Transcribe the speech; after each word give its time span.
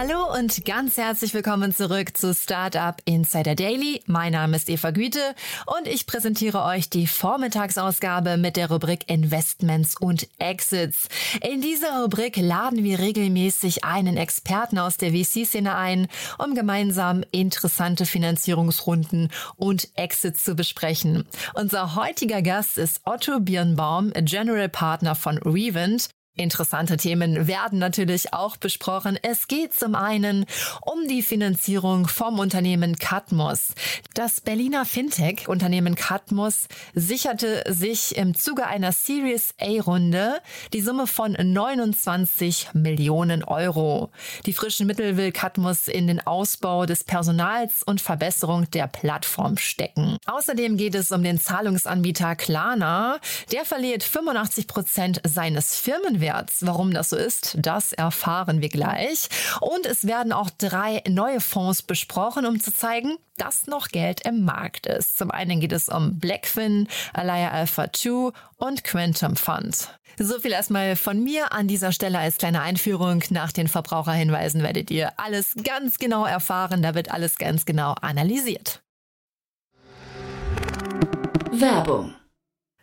Hallo 0.00 0.32
und 0.32 0.64
ganz 0.64 0.96
herzlich 0.96 1.34
willkommen 1.34 1.74
zurück 1.74 2.16
zu 2.16 2.32
Startup 2.32 2.94
Insider 3.04 3.56
Daily. 3.56 4.00
Mein 4.06 4.30
Name 4.30 4.54
ist 4.54 4.70
Eva 4.70 4.92
Güte 4.92 5.18
und 5.66 5.88
ich 5.88 6.06
präsentiere 6.06 6.62
euch 6.62 6.88
die 6.88 7.08
Vormittagsausgabe 7.08 8.36
mit 8.36 8.56
der 8.56 8.70
Rubrik 8.70 9.10
Investments 9.10 9.96
und 10.00 10.28
Exits. 10.38 11.08
In 11.42 11.62
dieser 11.62 12.00
Rubrik 12.02 12.36
laden 12.36 12.84
wir 12.84 13.00
regelmäßig 13.00 13.82
einen 13.82 14.16
Experten 14.16 14.78
aus 14.78 14.98
der 14.98 15.10
VC-Szene 15.10 15.74
ein, 15.74 16.06
um 16.38 16.54
gemeinsam 16.54 17.24
interessante 17.32 18.06
Finanzierungsrunden 18.06 19.32
und 19.56 19.88
Exits 19.96 20.44
zu 20.44 20.54
besprechen. 20.54 21.26
Unser 21.54 21.96
heutiger 21.96 22.42
Gast 22.42 22.78
ist 22.78 23.00
Otto 23.04 23.40
Birnbaum, 23.40 24.12
General 24.14 24.68
Partner 24.68 25.16
von 25.16 25.38
Revent. 25.38 26.08
Interessante 26.38 26.96
Themen 26.96 27.48
werden 27.48 27.80
natürlich 27.80 28.32
auch 28.32 28.56
besprochen. 28.56 29.18
Es 29.22 29.48
geht 29.48 29.74
zum 29.74 29.96
einen 29.96 30.46
um 30.82 31.08
die 31.08 31.22
Finanzierung 31.22 32.06
vom 32.06 32.38
Unternehmen 32.38 32.94
Catmos. 32.96 33.72
Das 34.14 34.40
Berliner 34.40 34.84
Fintech-Unternehmen 34.84 35.96
Catmos 35.96 36.68
sicherte 36.94 37.64
sich 37.66 38.16
im 38.16 38.36
Zuge 38.36 38.68
einer 38.68 38.92
Series 38.92 39.52
A-Runde 39.60 40.40
die 40.72 40.80
Summe 40.80 41.08
von 41.08 41.32
29 41.32 42.68
Millionen 42.72 43.42
Euro. 43.42 44.10
Die 44.46 44.52
frischen 44.52 44.86
Mittel 44.86 45.16
will 45.16 45.32
Catmos 45.32 45.88
in 45.88 46.06
den 46.06 46.24
Ausbau 46.24 46.86
des 46.86 47.02
Personals 47.02 47.82
und 47.82 48.00
Verbesserung 48.00 48.70
der 48.70 48.86
Plattform 48.86 49.56
stecken. 49.56 50.18
Außerdem 50.26 50.76
geht 50.76 50.94
es 50.94 51.10
um 51.10 51.24
den 51.24 51.40
Zahlungsanbieter 51.40 52.36
Klarna. 52.36 53.18
Der 53.50 53.64
verliert 53.64 54.04
85 54.04 54.68
Prozent 54.68 55.20
seines 55.26 55.74
Firmenwerts 55.74 56.27
Wärts. 56.28 56.58
Warum 56.66 56.92
das 56.92 57.10
so 57.10 57.16
ist, 57.16 57.56
das 57.58 57.92
erfahren 57.92 58.60
wir 58.60 58.68
gleich. 58.68 59.28
Und 59.60 59.86
es 59.86 60.06
werden 60.06 60.32
auch 60.32 60.50
drei 60.50 61.02
neue 61.08 61.40
Fonds 61.40 61.82
besprochen, 61.82 62.44
um 62.44 62.60
zu 62.60 62.72
zeigen, 62.72 63.16
dass 63.38 63.66
noch 63.66 63.88
Geld 63.88 64.26
im 64.26 64.44
Markt 64.44 64.86
ist. 64.86 65.16
Zum 65.16 65.30
einen 65.30 65.60
geht 65.60 65.72
es 65.72 65.88
um 65.88 66.18
Blackfin, 66.18 66.86
Alaya 67.14 67.50
Alpha 67.50 67.90
2 67.92 68.32
und 68.56 68.84
Quantum 68.84 69.36
Fund. 69.36 69.88
So 70.18 70.38
viel 70.40 70.52
erstmal 70.52 70.96
von 70.96 71.22
mir 71.22 71.52
an 71.52 71.68
dieser 71.68 71.92
Stelle 71.92 72.18
als 72.18 72.38
kleine 72.38 72.60
Einführung. 72.60 73.22
Nach 73.30 73.52
den 73.52 73.68
Verbraucherhinweisen 73.68 74.62
werdet 74.62 74.90
ihr 74.90 75.12
alles 75.18 75.54
ganz 75.64 75.98
genau 75.98 76.26
erfahren. 76.26 76.82
Da 76.82 76.94
wird 76.94 77.10
alles 77.10 77.38
ganz 77.38 77.64
genau 77.64 77.94
analysiert. 78.00 78.82
Werbung 81.52 82.14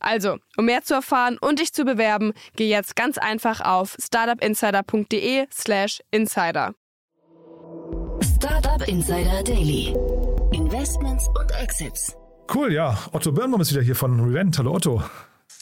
Also, 0.00 0.36
um 0.56 0.66
mehr 0.66 0.82
zu 0.82 0.94
erfahren 0.94 1.38
und 1.40 1.58
dich 1.58 1.72
zu 1.72 1.84
bewerben, 1.84 2.32
geh 2.54 2.68
jetzt 2.68 2.96
ganz 2.96 3.18
einfach 3.18 3.60
auf 3.60 3.96
startupinsider.de/slash 4.00 6.00
insider. 6.10 6.74
Startup 8.22 8.86
Insider 8.86 9.42
Daily. 9.42 9.94
Investments 10.52 11.26
und 11.28 11.50
Exits. 11.62 12.14
Cool, 12.52 12.72
ja. 12.72 12.96
Otto 13.12 13.32
Birnbaum 13.32 13.60
ist 13.60 13.72
wieder 13.72 13.82
hier 13.82 13.96
von 13.96 14.20
Revent. 14.20 14.58
Hallo 14.58 14.74
Otto. 14.74 15.02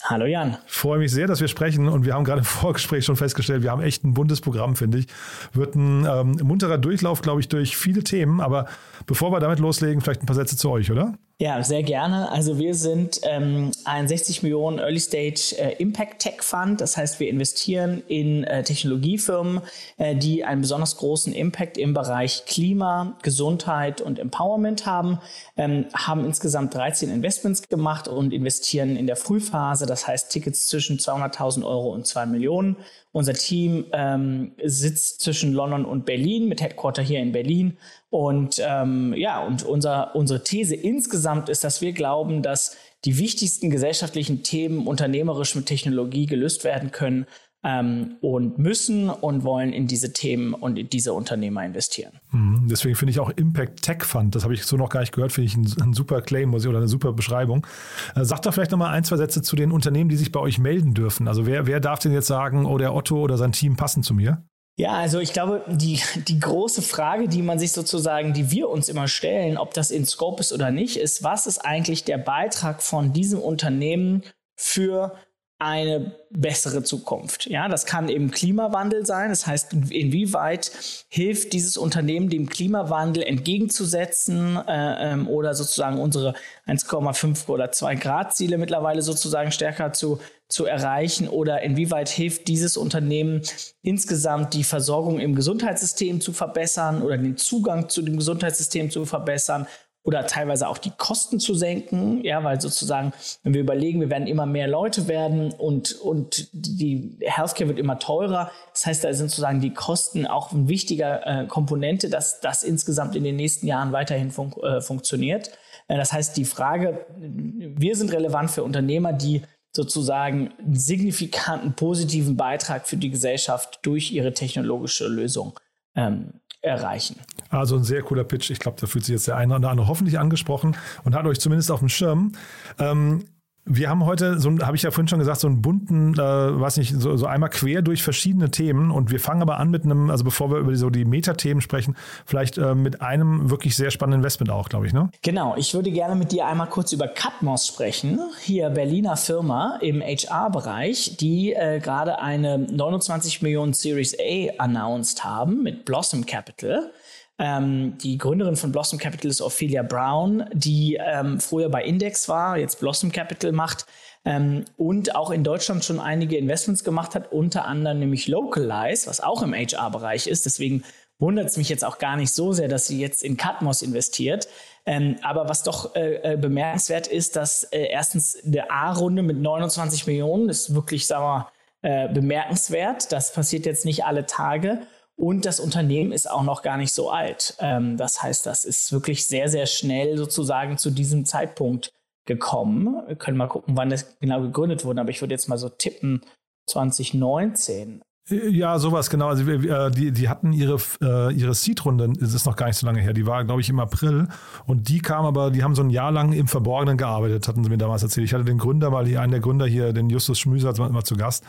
Hallo 0.03 0.25
Jan. 0.25 0.57
Freue 0.67 0.99
mich 0.99 1.11
sehr, 1.11 1.25
dass 1.25 1.41
wir 1.41 1.47
sprechen 1.47 1.87
und 1.87 2.05
wir 2.05 2.13
haben 2.13 2.25
gerade 2.25 2.39
im 2.39 2.45
Vorgespräch 2.45 3.05
schon 3.05 3.15
festgestellt, 3.15 3.63
wir 3.63 3.71
haben 3.71 3.81
echt 3.81 4.03
ein 4.03 4.13
buntes 4.13 4.41
Programm, 4.41 4.75
finde 4.75 4.99
ich. 4.99 5.07
Wird 5.53 5.75
ein 5.75 6.05
ähm, 6.05 6.37
munterer 6.43 6.77
Durchlauf, 6.77 7.21
glaube 7.21 7.39
ich, 7.39 7.47
durch 7.47 7.75
viele 7.75 8.03
Themen. 8.03 8.39
Aber 8.39 8.67
bevor 9.07 9.31
wir 9.31 9.39
damit 9.39 9.59
loslegen, 9.59 10.01
vielleicht 10.01 10.21
ein 10.21 10.27
paar 10.27 10.35
Sätze 10.35 10.57
zu 10.57 10.69
euch, 10.69 10.91
oder? 10.91 11.15
Ja, 11.37 11.61
sehr 11.63 11.83
gerne. 11.83 12.31
Also 12.31 12.59
wir 12.59 12.73
sind 12.75 13.19
ähm, 13.23 13.71
ein 13.83 14.07
60 14.07 14.41
Millionen 14.41 14.79
Early 14.79 15.01
Stage 15.01 15.57
äh, 15.57 15.75
Impact 15.79 16.19
Tech 16.19 16.41
Fund. 16.41 16.79
Das 16.79 16.95
heißt, 16.95 17.19
wir 17.19 17.27
investieren 17.27 18.03
in 18.07 18.45
äh, 18.45 18.63
Technologiefirmen, 18.63 19.59
äh, 19.97 20.15
die 20.15 20.45
einen 20.45 20.61
besonders 20.61 20.95
großen 20.95 21.33
Impact 21.33 21.77
im 21.77 21.93
Bereich 21.93 22.45
Klima, 22.45 23.17
Gesundheit 23.21 23.99
und 23.99 24.17
Empowerment 24.17 24.85
haben. 24.85 25.19
Ähm, 25.57 25.87
haben 25.93 26.23
insgesamt 26.23 26.73
13 26.73 27.09
Investments 27.09 27.67
gemacht 27.67 28.07
und 28.07 28.31
investieren 28.31 28.95
in 28.95 29.05
der 29.05 29.17
Frühphase. 29.17 29.85
Das 29.85 30.07
heißt 30.07 30.31
Tickets 30.31 30.69
zwischen 30.69 30.99
200.000 30.99 31.65
Euro 31.65 31.91
und 31.93 32.07
2 32.07 32.27
Millionen. 32.27 32.77
Unser 33.11 33.33
Team 33.33 33.85
ähm, 33.91 34.53
sitzt 34.63 35.21
zwischen 35.21 35.53
London 35.53 35.83
und 35.83 36.05
Berlin 36.05 36.47
mit 36.47 36.61
Headquarter 36.61 37.01
hier 37.01 37.19
in 37.19 37.31
Berlin. 37.31 37.77
Und 38.15 38.61
ähm, 38.65 39.13
ja, 39.17 39.45
und 39.45 39.63
unser, 39.63 40.15
unsere 40.15 40.41
These 40.41 40.73
insgesamt 40.73 41.49
ist, 41.49 41.65
dass 41.65 41.81
wir 41.81 41.91
glauben, 41.91 42.43
dass 42.43 42.77
die 43.03 43.17
wichtigsten 43.17 43.69
gesellschaftlichen 43.69 44.41
Themen 44.41 44.87
unternehmerisch 44.87 45.53
mit 45.53 45.65
Technologie 45.65 46.25
gelöst 46.25 46.63
werden 46.63 46.91
können 46.91 47.25
ähm, 47.65 48.15
und 48.21 48.57
müssen 48.57 49.09
und 49.09 49.43
wollen 49.43 49.73
in 49.73 49.87
diese 49.87 50.13
Themen 50.13 50.53
und 50.53 50.79
in 50.79 50.89
diese 50.89 51.11
Unternehmer 51.11 51.65
investieren. 51.65 52.13
Mhm, 52.31 52.69
deswegen 52.69 52.95
finde 52.95 53.11
ich 53.11 53.19
auch 53.19 53.31
Impact 53.31 53.81
Tech 53.81 54.03
Fund, 54.03 54.33
das 54.33 54.45
habe 54.45 54.53
ich 54.53 54.63
so 54.63 54.77
noch 54.77 54.87
gar 54.87 55.01
nicht 55.01 55.11
gehört, 55.11 55.33
finde 55.33 55.47
ich 55.47 55.57
ein, 55.57 55.67
ein, 55.81 55.93
super 55.93 56.21
Claim 56.21 56.53
oder 56.53 56.77
eine 56.77 56.87
super 56.87 57.11
Beschreibung. 57.11 57.67
Äh, 58.15 58.23
sag 58.23 58.43
doch 58.43 58.53
vielleicht 58.53 58.71
nochmal 58.71 58.93
ein, 58.93 59.03
zwei 59.03 59.17
Sätze 59.17 59.41
zu 59.41 59.57
den 59.57 59.73
Unternehmen, 59.73 60.09
die 60.09 60.15
sich 60.15 60.31
bei 60.31 60.39
euch 60.39 60.57
melden 60.57 60.93
dürfen. 60.93 61.27
Also 61.27 61.45
wer, 61.45 61.67
wer 61.67 61.81
darf 61.81 61.99
denn 61.99 62.13
jetzt 62.13 62.27
sagen, 62.27 62.65
oh, 62.65 62.77
der 62.77 62.95
Otto 62.95 63.19
oder 63.19 63.35
sein 63.35 63.51
Team 63.51 63.75
passen 63.75 64.03
zu 64.03 64.13
mir? 64.13 64.45
Ja, 64.77 64.91
also 64.91 65.19
ich 65.19 65.31
glaube, 65.31 65.63
die, 65.67 66.01
die 66.27 66.39
große 66.39 66.81
Frage, 66.81 67.29
die 67.29 67.41
man 67.41 67.59
sich 67.59 67.71
sozusagen, 67.71 68.33
die 68.33 68.51
wir 68.51 68.69
uns 68.69 68.89
immer 68.89 69.07
stellen, 69.07 69.57
ob 69.57 69.73
das 69.73 69.89
in 69.89 70.05
Scope 70.05 70.41
ist 70.41 70.51
oder 70.51 70.69
nicht, 70.69 70.97
ist, 70.97 71.23
was 71.23 71.47
ist 71.47 71.59
eigentlich 71.59 72.03
der 72.03 72.17
Beitrag 72.17 72.83
von 72.83 73.13
diesem 73.13 73.39
Unternehmen 73.39 74.23
für 74.57 75.15
eine 75.57 76.11
bessere 76.31 76.83
Zukunft. 76.83 77.45
Ja, 77.45 77.69
das 77.69 77.85
kann 77.85 78.09
eben 78.09 78.29
Klimawandel 78.29 79.05
sein. 79.05 79.29
Das 79.29 79.47
heißt, 79.47 79.71
inwieweit 79.89 80.71
hilft 81.07 81.53
dieses 81.53 81.77
Unternehmen 81.77 82.29
dem 82.29 82.49
Klimawandel 82.49 83.23
entgegenzusetzen 83.23 84.57
äh, 84.67 85.13
ähm, 85.13 85.29
oder 85.29 85.53
sozusagen 85.53 85.97
unsere 85.97 86.33
1,5 86.67 87.47
oder 87.47 87.71
2 87.71 87.95
Grad 87.95 88.35
Ziele 88.35 88.57
mittlerweile 88.57 89.01
sozusagen 89.01 89.51
stärker 89.51 89.93
zu, 89.93 90.19
zu 90.49 90.65
erreichen 90.65 91.29
oder 91.29 91.61
inwieweit 91.61 92.09
hilft 92.09 92.49
dieses 92.49 92.75
Unternehmen 92.75 93.41
insgesamt 93.81 94.53
die 94.53 94.65
Versorgung 94.65 95.19
im 95.19 95.35
Gesundheitssystem 95.35 96.19
zu 96.19 96.33
verbessern 96.33 97.01
oder 97.01 97.17
den 97.17 97.37
Zugang 97.37 97.87
zu 97.87 98.01
dem 98.01 98.17
Gesundheitssystem 98.17 98.91
zu 98.91 99.05
verbessern 99.05 99.67
oder 100.05 100.27
teilweise 100.27 100.69
auch 100.69 100.77
die 100.77 100.91
Kosten 100.91 101.39
zu 101.39 101.55
senken, 101.55 102.23
ja, 102.23 102.43
weil 102.43 102.61
sozusagen, 102.61 103.11
wenn 103.43 103.55
wir 103.55 103.61
überlegen, 103.61 103.99
wir 103.99 104.11
werden 104.11 104.27
immer 104.27 104.45
mehr 104.45 104.67
Leute 104.67 105.07
werden 105.07 105.51
und, 105.51 105.93
und 105.93 106.47
die 106.53 107.17
Healthcare 107.21 107.69
wird 107.69 107.79
immer 107.79 107.97
teurer. 107.97 108.51
Das 108.71 108.85
heißt, 108.85 109.03
da 109.03 109.11
sind 109.13 109.29
sozusagen 109.29 109.61
die 109.61 109.73
Kosten 109.73 110.27
auch 110.27 110.53
eine 110.53 110.67
wichtige 110.67 111.21
äh, 111.25 111.47
Komponente, 111.47 112.09
dass 112.09 112.39
das 112.39 112.61
insgesamt 112.61 113.15
in 113.15 113.23
den 113.23 113.35
nächsten 113.35 113.65
Jahren 113.65 113.93
weiterhin 113.93 114.29
fun 114.29 114.53
äh, 114.61 114.79
funktioniert. 114.79 115.49
Äh, 115.87 115.97
das 115.97 116.13
heißt, 116.13 116.37
die 116.37 116.45
Frage, 116.45 117.07
wir 117.17 117.95
sind 117.95 118.13
relevant 118.13 118.51
für 118.51 118.63
Unternehmer, 118.63 119.11
die 119.11 119.41
sozusagen 119.71 120.53
einen 120.59 120.75
signifikanten 120.75 121.73
positiven 121.73 122.37
Beitrag 122.37 122.87
für 122.87 122.97
die 122.97 123.09
Gesellschaft 123.09 123.79
durch 123.81 124.11
ihre 124.11 124.33
technologische 124.33 125.07
Lösung 125.07 125.59
ähm, 125.95 126.41
erreichen. 126.65 127.17
Also 127.49 127.75
ein 127.75 127.83
sehr 127.83 128.01
cooler 128.01 128.23
Pitch. 128.23 128.49
Ich 128.49 128.59
glaube, 128.59 128.77
da 128.79 128.87
fühlt 128.87 129.05
sich 129.05 129.13
jetzt 129.13 129.27
der 129.27 129.37
eine 129.37 129.55
oder 129.55 129.69
andere 129.69 129.87
hoffentlich 129.87 130.19
angesprochen 130.19 130.75
und 131.03 131.15
hat 131.15 131.25
euch 131.25 131.39
zumindest 131.39 131.71
auf 131.71 131.79
dem 131.79 131.89
Schirm. 131.89 132.33
Ähm, 132.79 133.25
Wir 133.67 133.89
haben 133.89 134.05
heute, 134.05 134.39
so 134.39 134.51
habe 134.59 134.75
ich 134.75 134.83
ja 134.83 134.91
vorhin 134.91 135.07
schon 135.07 135.17
gesagt, 135.17 135.39
so 135.39 135.47
einen 135.47 135.63
bunten, 135.63 136.13
äh, 136.13 136.17
weiß 136.19 136.77
nicht, 136.77 136.93
so, 136.93 137.17
so 137.17 137.25
einmal 137.25 137.49
quer 137.49 137.81
durch 137.81 138.03
verschiedene 138.03 138.51
Themen. 138.51 138.91
Und 138.91 139.09
wir 139.09 139.19
fangen 139.19 139.41
aber 139.41 139.57
an 139.57 139.71
mit 139.71 139.85
einem, 139.85 140.11
also 140.11 140.23
bevor 140.23 140.51
wir 140.51 140.57
über 140.59 140.75
so 140.75 140.91
die 140.91 141.03
Metathemen 141.03 141.61
sprechen, 141.61 141.95
vielleicht 142.27 142.59
äh, 142.59 142.75
mit 142.75 143.01
einem 143.01 143.49
wirklich 143.49 143.75
sehr 143.75 143.89
spannenden 143.89 144.21
Investment 144.21 144.51
auch, 144.51 144.69
glaube 144.69 144.85
ich, 144.85 144.93
ne? 144.93 145.09
Genau, 145.23 145.55
ich 145.57 145.73
würde 145.73 145.91
gerne 145.91 146.15
mit 146.15 146.31
dir 146.31 146.45
einmal 146.45 146.67
kurz 146.67 146.93
über 146.93 147.07
Catmos 147.07 147.65
sprechen. 147.65 148.19
Hier 148.43 148.69
Berliner 148.69 149.17
Firma 149.17 149.79
im 149.81 149.99
HR-Bereich, 149.99 151.17
die 151.17 151.53
äh, 151.53 151.79
gerade 151.79 152.19
eine 152.19 152.59
29 152.59 153.41
Millionen 153.41 153.73
Series 153.73 154.15
A 154.19 154.63
announced 154.63 155.23
haben 155.23 155.63
mit 155.63 155.85
Blossom 155.85 156.27
Capital. 156.27 156.91
Ähm, 157.37 157.97
die 157.97 158.17
Gründerin 158.17 158.55
von 158.55 158.71
Blossom 158.71 158.97
Capital 158.97 159.29
ist 159.29 159.41
Ophelia 159.41 159.83
Brown, 159.83 160.45
die 160.53 160.95
ähm, 160.95 161.39
früher 161.39 161.69
bei 161.69 161.83
Index 161.83 162.29
war, 162.29 162.57
jetzt 162.57 162.79
Blossom 162.79 163.11
Capital 163.11 163.51
macht 163.51 163.85
ähm, 164.23 164.63
und 164.77 165.15
auch 165.15 165.31
in 165.31 165.43
Deutschland 165.43 165.83
schon 165.83 165.99
einige 165.99 166.37
Investments 166.37 166.83
gemacht 166.83 167.13
hat, 167.13 167.31
unter 167.31 167.65
anderem 167.65 167.99
nämlich 167.99 168.27
Localize, 168.27 169.07
was 169.07 169.21
auch 169.21 169.43
im 169.43 169.53
HR-Bereich 169.53 170.27
ist. 170.27 170.45
Deswegen 170.45 170.83
wundert 171.19 171.47
es 171.47 171.57
mich 171.57 171.69
jetzt 171.69 171.83
auch 171.83 171.97
gar 171.97 172.17
nicht 172.17 172.33
so 172.33 172.53
sehr, 172.53 172.67
dass 172.67 172.87
sie 172.87 172.99
jetzt 172.99 173.23
in 173.23 173.37
Catmos 173.37 173.81
investiert. 173.81 174.47
Ähm, 174.85 175.17
aber 175.21 175.49
was 175.49 175.63
doch 175.63 175.95
äh, 175.95 176.33
äh 176.33 176.37
bemerkenswert 176.37 177.07
ist, 177.07 177.35
dass 177.35 177.63
äh, 177.65 177.87
erstens 177.87 178.37
eine 178.45 178.69
A-Runde 178.69 179.23
mit 179.23 179.37
29 179.37 180.07
Millionen 180.07 180.49
ist 180.49 180.73
wirklich, 180.73 181.05
sagen 181.05 181.23
wir, 181.23 181.51
äh, 181.81 182.13
bemerkenswert. 182.13 183.11
Das 183.11 183.33
passiert 183.33 183.65
jetzt 183.65 183.85
nicht 183.85 184.05
alle 184.05 184.25
Tage. 184.25 184.81
Und 185.17 185.45
das 185.45 185.59
Unternehmen 185.59 186.11
ist 186.11 186.29
auch 186.29 186.43
noch 186.43 186.61
gar 186.61 186.77
nicht 186.77 186.93
so 186.93 187.09
alt. 187.09 187.55
Ähm, 187.59 187.97
das 187.97 188.21
heißt, 188.21 188.45
das 188.45 188.65
ist 188.65 188.91
wirklich 188.91 189.27
sehr, 189.27 189.47
sehr 189.47 189.65
schnell 189.65 190.17
sozusagen 190.17 190.77
zu 190.77 190.91
diesem 190.91 191.25
Zeitpunkt 191.25 191.93
gekommen. 192.25 193.01
Wir 193.07 193.15
können 193.15 193.37
mal 193.37 193.47
gucken, 193.47 193.77
wann 193.77 193.89
das 193.89 194.17
genau 194.19 194.41
gegründet 194.41 194.83
wurde, 194.83 195.01
aber 195.01 195.11
ich 195.11 195.21
würde 195.21 195.33
jetzt 195.33 195.47
mal 195.47 195.57
so 195.57 195.69
tippen, 195.69 196.21
2019. 196.67 198.01
Ja, 198.27 198.79
sowas, 198.79 199.11
genau. 199.11 199.27
Also 199.27 199.47
äh, 199.51 199.91
die, 199.91 200.11
die 200.11 200.27
hatten 200.27 200.51
ihre, 200.51 200.79
äh, 200.99 201.31
ihre 201.31 201.53
Seed-Runde, 201.53 202.11
das 202.19 202.33
ist 202.33 202.47
noch 202.47 202.55
gar 202.55 202.65
nicht 202.65 202.77
so 202.77 202.87
lange 202.87 202.99
her, 202.99 203.13
die 203.13 203.27
war, 203.27 203.45
glaube 203.45 203.61
ich, 203.61 203.69
im 203.69 203.79
April. 203.79 204.27
Und 204.65 204.89
die 204.89 204.97
kam 204.97 205.25
aber, 205.25 205.51
die 205.51 205.63
haben 205.63 205.75
so 205.75 205.83
ein 205.83 205.91
Jahr 205.91 206.11
lang 206.11 206.33
im 206.33 206.47
Verborgenen 206.47 206.97
gearbeitet, 206.97 207.47
hatten 207.47 207.63
sie 207.63 207.69
mir 207.69 207.77
damals 207.77 208.01
erzählt. 208.01 208.25
Ich 208.25 208.33
hatte 208.33 208.43
den 208.43 208.57
Gründer, 208.57 208.91
weil 208.91 209.05
die, 209.05 209.19
einen 209.19 209.31
der 209.31 209.41
Gründer 209.41 209.67
hier, 209.67 209.93
den 209.93 210.09
Justus 210.09 210.39
Schmüser, 210.39 210.75
war 210.79 210.89
immer 210.89 211.03
zu 211.03 211.15
Gast. 211.15 211.43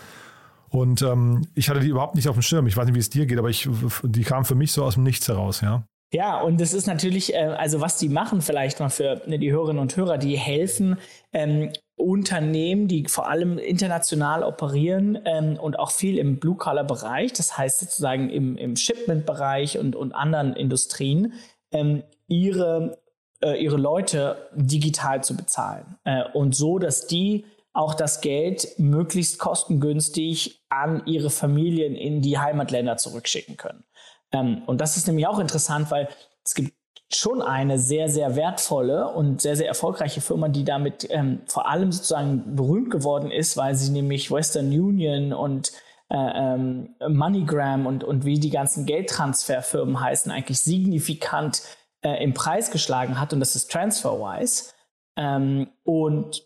Und 0.70 1.02
ähm, 1.02 1.46
ich 1.54 1.68
hatte 1.68 1.80
die 1.80 1.88
überhaupt 1.88 2.14
nicht 2.14 2.28
auf 2.28 2.36
dem 2.36 2.42
Schirm. 2.42 2.66
Ich 2.66 2.76
weiß 2.76 2.86
nicht, 2.86 2.94
wie 2.94 3.00
es 3.00 3.10
dir 3.10 3.26
geht, 3.26 3.38
aber 3.38 3.50
ich, 3.50 3.68
die 4.02 4.24
kam 4.24 4.44
für 4.44 4.54
mich 4.54 4.72
so 4.72 4.84
aus 4.84 4.94
dem 4.94 5.04
Nichts 5.04 5.28
heraus, 5.28 5.60
ja. 5.60 5.84
Ja, 6.12 6.40
und 6.40 6.60
das 6.60 6.72
ist 6.72 6.86
natürlich, 6.86 7.34
äh, 7.34 7.38
also 7.38 7.80
was 7.80 7.98
die 7.98 8.08
machen, 8.08 8.40
vielleicht 8.40 8.78
mal 8.78 8.90
für 8.90 9.22
ne, 9.26 9.38
die 9.38 9.50
Hörerinnen 9.50 9.82
und 9.82 9.96
Hörer, 9.96 10.18
die 10.18 10.36
helfen 10.36 10.98
ähm, 11.32 11.72
Unternehmen, 11.96 12.88
die 12.88 13.06
vor 13.08 13.28
allem 13.28 13.58
international 13.58 14.42
operieren 14.44 15.18
ähm, 15.24 15.58
und 15.58 15.78
auch 15.78 15.90
viel 15.90 16.18
im 16.18 16.38
Blue-Collar-Bereich, 16.38 17.32
das 17.32 17.58
heißt 17.58 17.80
sozusagen 17.80 18.30
im, 18.30 18.56
im 18.56 18.76
Shipment-Bereich 18.76 19.78
und, 19.78 19.96
und 19.96 20.12
anderen 20.12 20.54
Industrien, 20.54 21.32
ähm, 21.72 22.04
ihre, 22.28 22.98
äh, 23.42 23.60
ihre 23.62 23.76
Leute 23.76 24.36
digital 24.54 25.24
zu 25.24 25.36
bezahlen. 25.36 25.96
Äh, 26.04 26.22
und 26.34 26.54
so, 26.54 26.78
dass 26.78 27.08
die 27.08 27.44
auch 27.76 27.94
das 27.94 28.20
Geld 28.20 28.78
möglichst 28.78 29.38
kostengünstig 29.38 30.62
an 30.70 31.02
ihre 31.06 31.30
Familien 31.30 31.94
in 31.94 32.22
die 32.22 32.38
Heimatländer 32.38 32.96
zurückschicken 32.96 33.56
können. 33.56 33.84
Ähm, 34.32 34.62
und 34.66 34.80
das 34.80 34.96
ist 34.96 35.06
nämlich 35.06 35.26
auch 35.26 35.38
interessant, 35.38 35.90
weil 35.90 36.08
es 36.44 36.54
gibt 36.54 36.74
schon 37.12 37.42
eine 37.42 37.78
sehr, 37.78 38.08
sehr 38.08 38.34
wertvolle 38.34 39.08
und 39.08 39.40
sehr, 39.40 39.56
sehr 39.56 39.68
erfolgreiche 39.68 40.20
Firma, 40.20 40.48
die 40.48 40.64
damit 40.64 41.06
ähm, 41.10 41.42
vor 41.46 41.68
allem 41.68 41.92
sozusagen 41.92 42.56
berühmt 42.56 42.90
geworden 42.90 43.30
ist, 43.30 43.56
weil 43.56 43.74
sie 43.74 43.92
nämlich 43.92 44.30
Western 44.30 44.66
Union 44.68 45.32
und 45.32 45.70
äh, 46.08 46.16
ähm, 46.16 46.94
MoneyGram 47.06 47.86
und, 47.86 48.04
und 48.04 48.24
wie 48.24 48.40
die 48.40 48.50
ganzen 48.50 48.86
Geldtransferfirmen 48.86 50.00
heißen, 50.00 50.32
eigentlich 50.32 50.60
signifikant 50.60 51.62
äh, 52.00 52.22
im 52.24 52.32
Preis 52.32 52.70
geschlagen 52.70 53.20
hat 53.20 53.32
und 53.32 53.40
das 53.40 53.54
ist 53.54 53.70
TransferWise. 53.70 54.72
Ähm, 55.16 55.68
und 55.84 56.42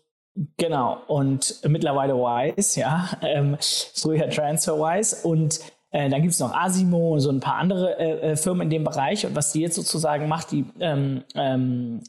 Genau, 0.57 0.97
und 1.07 1.59
mittlerweile 1.67 2.15
Wise, 2.15 2.79
ja, 2.79 3.09
ähm, 3.21 3.57
früher 3.59 4.29
TransferWise 4.29 5.27
und 5.27 5.59
äh, 5.91 6.09
dann 6.09 6.21
gibt 6.21 6.33
es 6.33 6.39
noch 6.39 6.53
Asimo 6.53 7.13
und 7.13 7.19
so 7.19 7.29
ein 7.29 7.41
paar 7.41 7.55
andere 7.55 7.99
äh, 7.99 8.31
äh, 8.31 8.35
Firmen 8.37 8.63
in 8.63 8.69
dem 8.69 8.83
Bereich 8.85 9.25
und 9.25 9.35
was 9.35 9.51
die 9.51 9.59
jetzt 9.59 9.75
sozusagen 9.75 10.29
macht, 10.29 10.51
die 10.51 10.65
ähm, 10.79 11.23
ähm, 11.35 12.01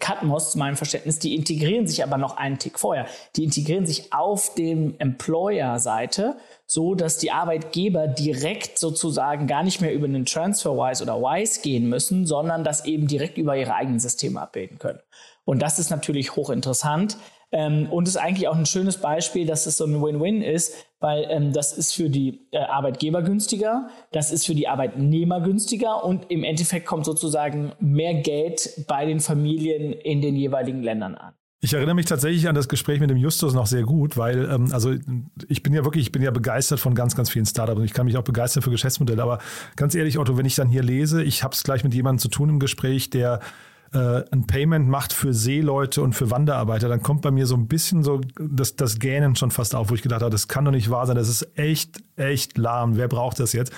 Catmos 0.00 0.52
zu 0.52 0.58
meinem 0.58 0.76
Verständnis, 0.76 1.18
die 1.18 1.36
integrieren 1.36 1.86
sich 1.86 2.02
aber 2.02 2.16
noch 2.16 2.36
einen 2.38 2.58
Tick 2.58 2.78
vorher. 2.78 3.06
Die 3.36 3.44
integrieren 3.44 3.86
sich 3.86 4.12
auf 4.12 4.54
dem 4.54 4.96
Employer-Seite, 4.98 6.36
so 6.66 6.94
dass 6.94 7.18
die 7.18 7.30
Arbeitgeber 7.30 8.08
direkt 8.08 8.78
sozusagen 8.78 9.46
gar 9.46 9.62
nicht 9.62 9.80
mehr 9.80 9.94
über 9.94 10.06
einen 10.06 10.24
TransferWise 10.24 11.04
oder 11.04 11.20
Wise 11.20 11.60
gehen 11.60 11.88
müssen, 11.88 12.26
sondern 12.26 12.64
das 12.64 12.84
eben 12.84 13.06
direkt 13.06 13.38
über 13.38 13.56
ihre 13.56 13.74
eigenen 13.74 14.00
Systeme 14.00 14.40
abbilden 14.40 14.78
können. 14.78 15.00
Und 15.44 15.62
das 15.62 15.78
ist 15.78 15.90
natürlich 15.90 16.34
hochinteressant. 16.34 17.16
Ähm, 17.52 17.88
und 17.90 18.08
ist 18.08 18.16
eigentlich 18.16 18.48
auch 18.48 18.56
ein 18.56 18.66
schönes 18.66 18.98
Beispiel, 18.98 19.46
dass 19.46 19.66
es 19.66 19.76
so 19.76 19.84
ein 19.84 20.02
Win-Win 20.02 20.42
ist, 20.42 20.74
weil 20.98 21.26
ähm, 21.30 21.52
das 21.52 21.72
ist 21.72 21.92
für 21.92 22.10
die 22.10 22.48
äh, 22.50 22.58
Arbeitgeber 22.58 23.22
günstiger, 23.22 23.88
das 24.10 24.32
ist 24.32 24.46
für 24.46 24.54
die 24.54 24.66
Arbeitnehmer 24.66 25.40
günstiger 25.40 26.04
und 26.04 26.30
im 26.30 26.42
Endeffekt 26.42 26.86
kommt 26.86 27.04
sozusagen 27.04 27.72
mehr 27.78 28.14
Geld 28.14 28.84
bei 28.88 29.06
den 29.06 29.20
Familien 29.20 29.92
in 29.92 30.20
den 30.20 30.34
jeweiligen 30.34 30.82
Ländern 30.82 31.14
an. 31.14 31.34
Ich 31.60 31.72
erinnere 31.72 31.94
mich 31.94 32.06
tatsächlich 32.06 32.48
an 32.48 32.54
das 32.54 32.68
Gespräch 32.68 33.00
mit 33.00 33.10
dem 33.10 33.16
Justus 33.16 33.54
noch 33.54 33.66
sehr 33.66 33.82
gut, 33.82 34.16
weil 34.16 34.48
ähm, 34.50 34.68
also 34.72 34.94
ich 35.48 35.62
bin 35.62 35.72
ja 35.72 35.84
wirklich, 35.84 36.06
ich 36.06 36.12
bin 36.12 36.22
ja 36.22 36.30
begeistert 36.30 36.80
von 36.80 36.94
ganz, 36.94 37.16
ganz 37.16 37.30
vielen 37.30 37.46
Startups 37.46 37.78
und 37.78 37.84
ich 37.84 37.94
kann 37.94 38.06
mich 38.06 38.16
auch 38.16 38.22
begeistern 38.22 38.62
für 38.62 38.70
Geschäftsmodelle. 38.70 39.22
Aber 39.22 39.38
ganz 39.74 39.94
ehrlich, 39.94 40.18
Otto, 40.18 40.36
wenn 40.36 40.46
ich 40.46 40.54
dann 40.54 40.68
hier 40.68 40.82
lese, 40.82 41.22
ich 41.22 41.42
habe 41.42 41.54
es 41.54 41.64
gleich 41.64 41.82
mit 41.82 41.94
jemandem 41.94 42.20
zu 42.20 42.28
tun 42.28 42.50
im 42.50 42.58
Gespräch, 42.60 43.08
der 43.10 43.40
äh, 43.92 44.22
ein 44.30 44.46
Payment 44.46 44.88
macht 44.88 45.12
für 45.12 45.32
Seeleute 45.32 46.02
und 46.02 46.14
für 46.14 46.30
Wanderarbeiter, 46.30 46.88
dann 46.88 47.02
kommt 47.02 47.22
bei 47.22 47.30
mir 47.30 47.46
so 47.46 47.56
ein 47.56 47.66
bisschen 47.66 48.02
so 48.02 48.20
das, 48.38 48.76
das 48.76 48.98
Gähnen 48.98 49.36
schon 49.36 49.50
fast 49.50 49.74
auf, 49.74 49.90
wo 49.90 49.94
ich 49.94 50.02
gedacht 50.02 50.22
habe, 50.22 50.30
das 50.30 50.48
kann 50.48 50.64
doch 50.64 50.72
nicht 50.72 50.90
wahr 50.90 51.06
sein, 51.06 51.16
das 51.16 51.28
ist 51.28 51.48
echt, 51.56 52.02
echt 52.16 52.58
lahm. 52.58 52.96
Wer 52.96 53.08
braucht 53.08 53.40
das 53.40 53.52
jetzt? 53.52 53.72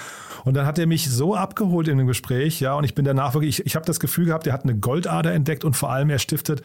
Und 0.45 0.55
dann 0.55 0.67
hat 0.67 0.79
er 0.79 0.87
mich 0.87 1.11
so 1.11 1.35
abgeholt 1.35 1.89
in 1.89 1.99
dem 1.99 2.07
Gespräch, 2.07 2.61
ja, 2.61 2.75
und 2.75 2.85
ich 2.85 2.95
bin 2.95 3.05
danach 3.05 3.35
wirklich, 3.35 3.61
ich, 3.61 3.67
ich 3.67 3.77
habe 3.77 3.87
das 3.87 4.01
Gefühl 4.01 4.27
gehabt, 4.27 4.47
er 4.47 4.53
hat 4.53 4.65
eine 4.65 4.77
Goldader 4.77 5.33
entdeckt 5.33 5.65
und 5.65 5.77
vor 5.77 5.91
allem 5.91 6.11
er 6.11 6.19
stiftet 6.19 6.63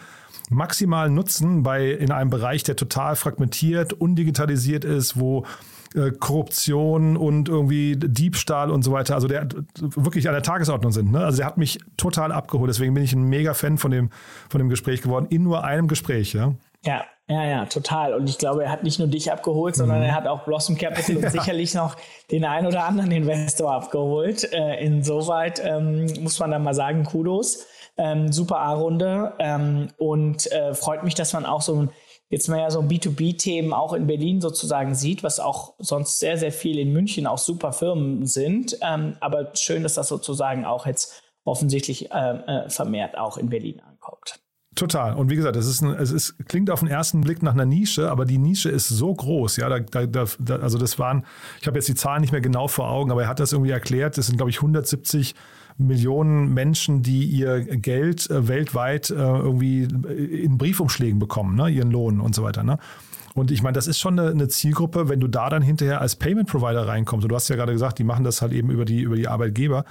maximalen 0.50 1.14
Nutzen 1.14 1.64
bei 1.64 1.92
in 1.92 2.12
einem 2.12 2.30
Bereich, 2.30 2.64
der 2.64 2.76
total 2.76 3.16
fragmentiert, 3.16 3.94
undigitalisiert 3.94 4.86
ist, 4.86 5.20
wo 5.20 5.46
äh, 5.96 6.12
Korruption 6.12 7.18
und 7.18 7.50
irgendwie 7.50 7.96
Diebstahl 7.96 8.72
und 8.72 8.84
so 8.84 8.92
weiter, 8.92 9.16
also 9.16 9.28
der 9.28 9.48
wirklich 9.80 10.28
an 10.28 10.34
der 10.34 10.44
Tagesordnung 10.44 10.92
sind. 10.92 11.12
Ne? 11.12 11.24
Also 11.24 11.38
der 11.38 11.46
hat 11.46 11.58
mich 11.58 11.80
total 11.98 12.32
abgeholt. 12.32 12.70
Deswegen 12.70 12.94
bin 12.94 13.04
ich 13.04 13.14
ein 13.14 13.24
mega 13.24 13.54
Fan 13.54 13.78
von 13.78 13.92
dem, 13.92 14.10
von 14.50 14.60
dem 14.60 14.70
Gespräch 14.70 15.02
geworden, 15.02 15.28
in 15.30 15.44
nur 15.44 15.64
einem 15.64 15.88
Gespräch, 15.88 16.34
ja. 16.34 16.54
Ja, 16.86 17.06
ja, 17.28 17.46
ja, 17.46 17.66
total. 17.66 18.14
Und 18.14 18.30
ich 18.30 18.38
glaube, 18.38 18.66
er 18.66 18.72
hat 18.72 18.84
nicht 18.84 19.00
nur 19.00 19.08
dich 19.08 19.32
abgeholt, 19.32 19.76
sondern 19.76 20.00
mhm. 20.00 20.06
er 20.06 20.16
hat 20.16 20.28
auch 20.28 20.44
Blossom 20.44 20.78
Capital 20.78 21.16
und 21.18 21.24
ja. 21.24 21.30
sicherlich 21.30 21.74
noch 21.74 21.96
den 22.32 22.44
einen 22.44 22.68
oder 22.68 22.86
anderen 22.86 23.12
Investor 23.12 23.74
abgeholt. 23.74 24.52
Äh, 24.52 24.84
insoweit 24.84 25.62
ähm, 25.64 26.08
muss 26.20 26.40
man 26.40 26.52
da 26.52 26.60
mal 26.60 26.74
sagen, 26.74 27.04
Kudos. 27.04 27.66
Ähm, 27.96 28.32
super 28.32 28.58
A-Runde 28.58 29.34
ähm, 29.38 29.90
und 29.98 30.52
äh, 30.52 30.74
freut 30.74 31.04
mich, 31.04 31.14
dass 31.14 31.32
man 31.34 31.46
auch 31.46 31.62
so 31.62 31.76
ein 31.80 31.90
jetzt 32.34 32.50
mal 32.50 32.60
ja 32.60 32.72
so 32.72 32.82
B2B-Themen 32.82 33.74
auch 33.74 33.94
in 33.94 34.08
Berlin 34.08 34.42
sozusagen 34.42 34.96
sieht, 34.96 35.24
was 35.24 35.40
auch 35.40 35.76
sonst 35.78 36.20
sehr, 36.20 36.38
sehr 36.38 36.52
viel 36.52 36.80
in 36.80 36.92
München 36.92 37.28
auch 37.28 37.38
super 37.38 37.72
Firmen 37.72 38.26
sind. 38.26 38.78
Ähm, 38.82 39.16
aber 39.20 39.52
schön, 39.56 39.84
dass 39.84 39.94
das 39.94 40.08
sozusagen 40.08 40.66
auch 40.66 40.88
jetzt 40.88 41.22
offensichtlich 41.46 42.12
äh, 42.12 42.16
äh, 42.16 42.70
vermehrt 42.70 43.18
auch 43.18 43.38
in 43.38 43.50
Berlin 43.50 43.82
ankommt. 43.82 44.40
Total. 44.76 45.14
Und 45.14 45.30
wie 45.30 45.36
gesagt, 45.36 45.56
es, 45.56 45.68
ist 45.68 45.82
ein, 45.82 45.92
es 45.94 46.10
ist, 46.10 46.36
klingt 46.48 46.72
auf 46.72 46.80
den 46.80 46.90
ersten 46.90 47.22
Blick 47.22 47.44
nach 47.44 47.54
einer 47.54 47.66
Nische, 47.66 48.10
aber 48.10 48.26
die 48.26 48.40
Nische 48.40 48.70
ist 48.70 48.88
so 48.88 49.14
groß. 49.14 49.58
Ja, 49.58 49.70
da, 49.70 49.80
da, 49.80 50.26
da, 50.40 50.56
also 50.56 50.80
das 50.80 50.98
waren, 50.98 51.26
ich 51.62 51.68
habe 51.68 51.78
jetzt 51.78 51.88
die 51.88 51.94
Zahlen 51.94 52.22
nicht 52.22 52.32
mehr 52.32 52.42
genau 52.42 52.68
vor 52.68 52.90
Augen, 52.90 53.12
aber 53.12 53.22
er 53.22 53.28
hat 53.28 53.40
das 53.40 53.54
irgendwie 53.54 53.70
erklärt. 53.70 54.18
Das 54.18 54.26
sind, 54.26 54.38
glaube 54.38 54.50
ich, 54.50 54.58
170 54.58 55.36
Millionen 55.78 56.54
Menschen, 56.54 57.04
die 57.04 57.26
ihr 57.26 57.62
Geld 57.62 58.30
äh, 58.30 58.48
weltweit 58.48 59.10
äh, 59.10 59.16
irgendwie 59.16 59.84
in 59.84 60.58
Briefumschlägen 60.58 61.20
bekommen, 61.20 61.56
ne? 61.56 61.70
ihren 61.70 61.92
Lohn 61.92 62.20
und 62.20 62.36
so 62.36 62.44
weiter. 62.44 62.64
Ne? 62.64 62.78
Und 63.34 63.52
ich 63.52 63.64
meine, 63.64 63.74
das 63.74 63.88
ist 63.88 64.00
schon 64.00 64.20
eine, 64.20 64.30
eine, 64.30 64.48
Zielgruppe, 64.48 65.10
wenn 65.10 65.20
du 65.20 65.28
da 65.28 65.50
dann 65.50 65.62
hinterher 65.62 66.02
als 66.02 66.16
Payment 66.16 66.48
Provider 66.48 66.88
reinkommst. 66.88 67.26
Und 67.26 67.30
du 67.30 67.36
hast 67.36 67.50
ja 67.50 67.56
gerade 67.56 67.74
gesagt, 67.74 67.98
die 68.00 68.04
machen 68.04 68.24
das 68.24 68.42
halt 68.42 68.54
eben 68.54 68.70
über 68.70 68.86
die, 68.86 69.02
über 69.02 69.16
die 69.16 69.28
Arbeitgeber. 69.28 69.86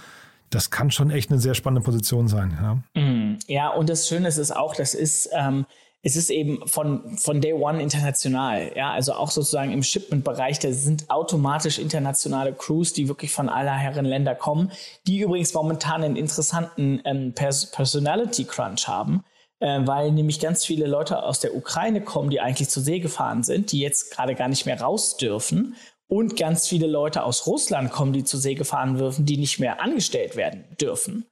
Das 0.51 0.71
kann 0.71 0.91
schon 0.91 1.11
echt 1.11 1.31
eine 1.31 1.41
sehr 1.41 1.55
spannende 1.55 1.85
Position 1.85 2.29
sein. 2.29 2.57
Ja, 2.95 3.01
mm, 3.01 3.39
ja 3.49 3.69
und 3.71 3.89
das 3.89 4.07
Schöne 4.07 4.29
ist 4.29 4.55
auch, 4.55 4.77
das 4.77 4.95
ist, 4.95 5.31
ähm, 5.33 5.67
es 6.02 6.16
ist 6.16 6.30
eben 6.30 6.66
von, 6.66 7.16
von 7.16 7.40
Day 7.40 7.52
One 7.52 7.80
international. 7.80 8.73
Ja, 8.76 8.90
also 8.92 9.12
auch 9.12 9.30
sozusagen 9.30 9.73
im 9.73 9.82
Shipment-Bereich, 9.82 10.59
da 10.59 10.73
sind 10.73 11.09
automatisch 11.11 11.78
internationale 11.78 12.52
Crews, 12.52 12.92
die 12.92 13.09
wirklich 13.09 13.30
von 13.32 13.49
aller 13.49 13.75
Herren 13.75 14.04
Länder 14.04 14.35
kommen, 14.35 14.73
die 15.06 15.21
übrigens 15.21 15.54
momentan 15.54 16.02
einen 16.02 16.16
interessanten 16.16 17.00
ähm, 17.04 17.32
Pers 17.35 17.71
Personality 17.71 18.44
Crunch 18.44 18.88
haben. 18.88 19.25
äh, 19.62 19.87
weil 19.87 20.11
nämlich 20.11 20.40
ganz 20.40 20.64
viele 20.64 20.87
Leute 20.87 21.23
aus 21.23 21.38
der 21.38 21.54
Ukraine 21.54 22.00
kommen, 22.00 22.30
die 22.30 22.40
eigentlich 22.40 22.68
zur 22.68 22.82
See 22.82 22.99
gefahren 22.99 23.44
sind, 23.44 23.71
die 23.71 23.78
jetzt 23.78 24.12
gerade 24.12 24.35
gar 24.35 24.49
nicht 24.49 24.66
mehr 24.66 24.80
raus 24.80 25.16
dürfen. 25.16 25.76
Und 26.09 26.37
ganz 26.37 26.68
viele 26.68 26.88
Leute 26.88 27.23
aus 27.23 27.47
Russland 27.47 27.90
kommen, 27.90 28.12
die 28.12 28.25
zur 28.25 28.40
See 28.40 28.54
gefahren 28.54 28.99
dürfen, 28.99 29.25
die 29.25 29.38
nicht 29.38 29.61
mehr 29.61 29.80
angestellt 29.80 30.37
werden 30.37 30.64
dürfen. 30.80 31.26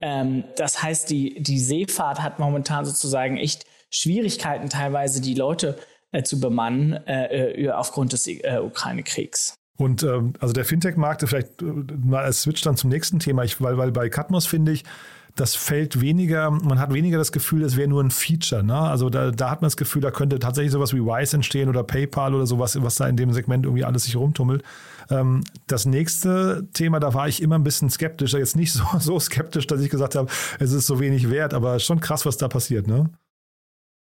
Ähm, 0.00 0.44
das 0.56 0.82
heißt, 0.82 1.08
die, 1.08 1.40
die 1.42 1.60
Seefahrt 1.60 2.22
hat 2.22 2.38
momentan 2.38 2.84
sozusagen 2.84 3.38
echt 3.38 3.64
Schwierigkeiten, 3.96 4.68
teilweise 4.68 5.20
die 5.20 5.34
Leute 5.34 5.78
äh, 6.12 6.22
zu 6.22 6.40
bemannen 6.40 6.92
äh, 7.06 7.64
äh 7.64 7.70
aufgrund 7.70 8.12
des 8.12 8.26
äh, 8.26 8.60
Ukraine-Kriegs. 8.62 9.54
Und 9.76 10.02
ähm, 10.02 10.32
also 10.40 10.54
der 10.54 10.64
Fintech-Markt, 10.64 11.22
vielleicht 11.26 11.60
äh, 11.62 11.64
mal 11.64 12.24
als 12.24 12.42
Switch 12.42 12.62
dann 12.62 12.76
zum 12.76 12.90
nächsten 12.90 13.18
Thema, 13.18 13.44
ich, 13.44 13.60
weil, 13.60 13.76
weil 13.76 13.92
bei 13.92 14.08
Katmos 14.08 14.46
finde 14.46 14.72
ich, 14.72 14.84
das 15.36 15.54
fällt 15.54 16.00
weniger, 16.00 16.50
man 16.50 16.80
hat 16.80 16.94
weniger 16.94 17.18
das 17.18 17.30
Gefühl, 17.30 17.62
es 17.62 17.76
wäre 17.76 17.88
nur 17.88 18.02
ein 18.02 18.10
Feature. 18.10 18.64
Ne? 18.64 18.74
Also 18.74 19.10
da, 19.10 19.30
da 19.30 19.50
hat 19.50 19.60
man 19.60 19.66
das 19.66 19.76
Gefühl, 19.76 20.00
da 20.00 20.10
könnte 20.10 20.38
tatsächlich 20.38 20.72
sowas 20.72 20.94
wie 20.94 21.00
Wise 21.00 21.36
entstehen 21.36 21.68
oder 21.68 21.84
PayPal 21.84 22.34
oder 22.34 22.46
sowas, 22.46 22.82
was 22.82 22.96
da 22.96 23.06
in 23.06 23.16
dem 23.16 23.34
Segment 23.34 23.66
irgendwie 23.66 23.84
alles 23.84 24.04
sich 24.04 24.16
rumtummelt. 24.16 24.62
Ähm, 25.10 25.44
das 25.66 25.84
nächste 25.84 26.66
Thema, 26.72 27.00
da 27.00 27.12
war 27.12 27.28
ich 27.28 27.42
immer 27.42 27.56
ein 27.56 27.64
bisschen 27.64 27.90
skeptischer. 27.90 28.38
Jetzt 28.38 28.56
nicht 28.56 28.72
so, 28.72 28.82
so 28.98 29.20
skeptisch, 29.20 29.66
dass 29.66 29.82
ich 29.82 29.90
gesagt 29.90 30.14
habe, 30.14 30.30
es 30.58 30.72
ist 30.72 30.86
so 30.86 31.00
wenig 31.00 31.30
wert, 31.30 31.52
aber 31.52 31.78
schon 31.80 32.00
krass, 32.00 32.24
was 32.24 32.38
da 32.38 32.48
passiert, 32.48 32.86
ne? 32.86 33.10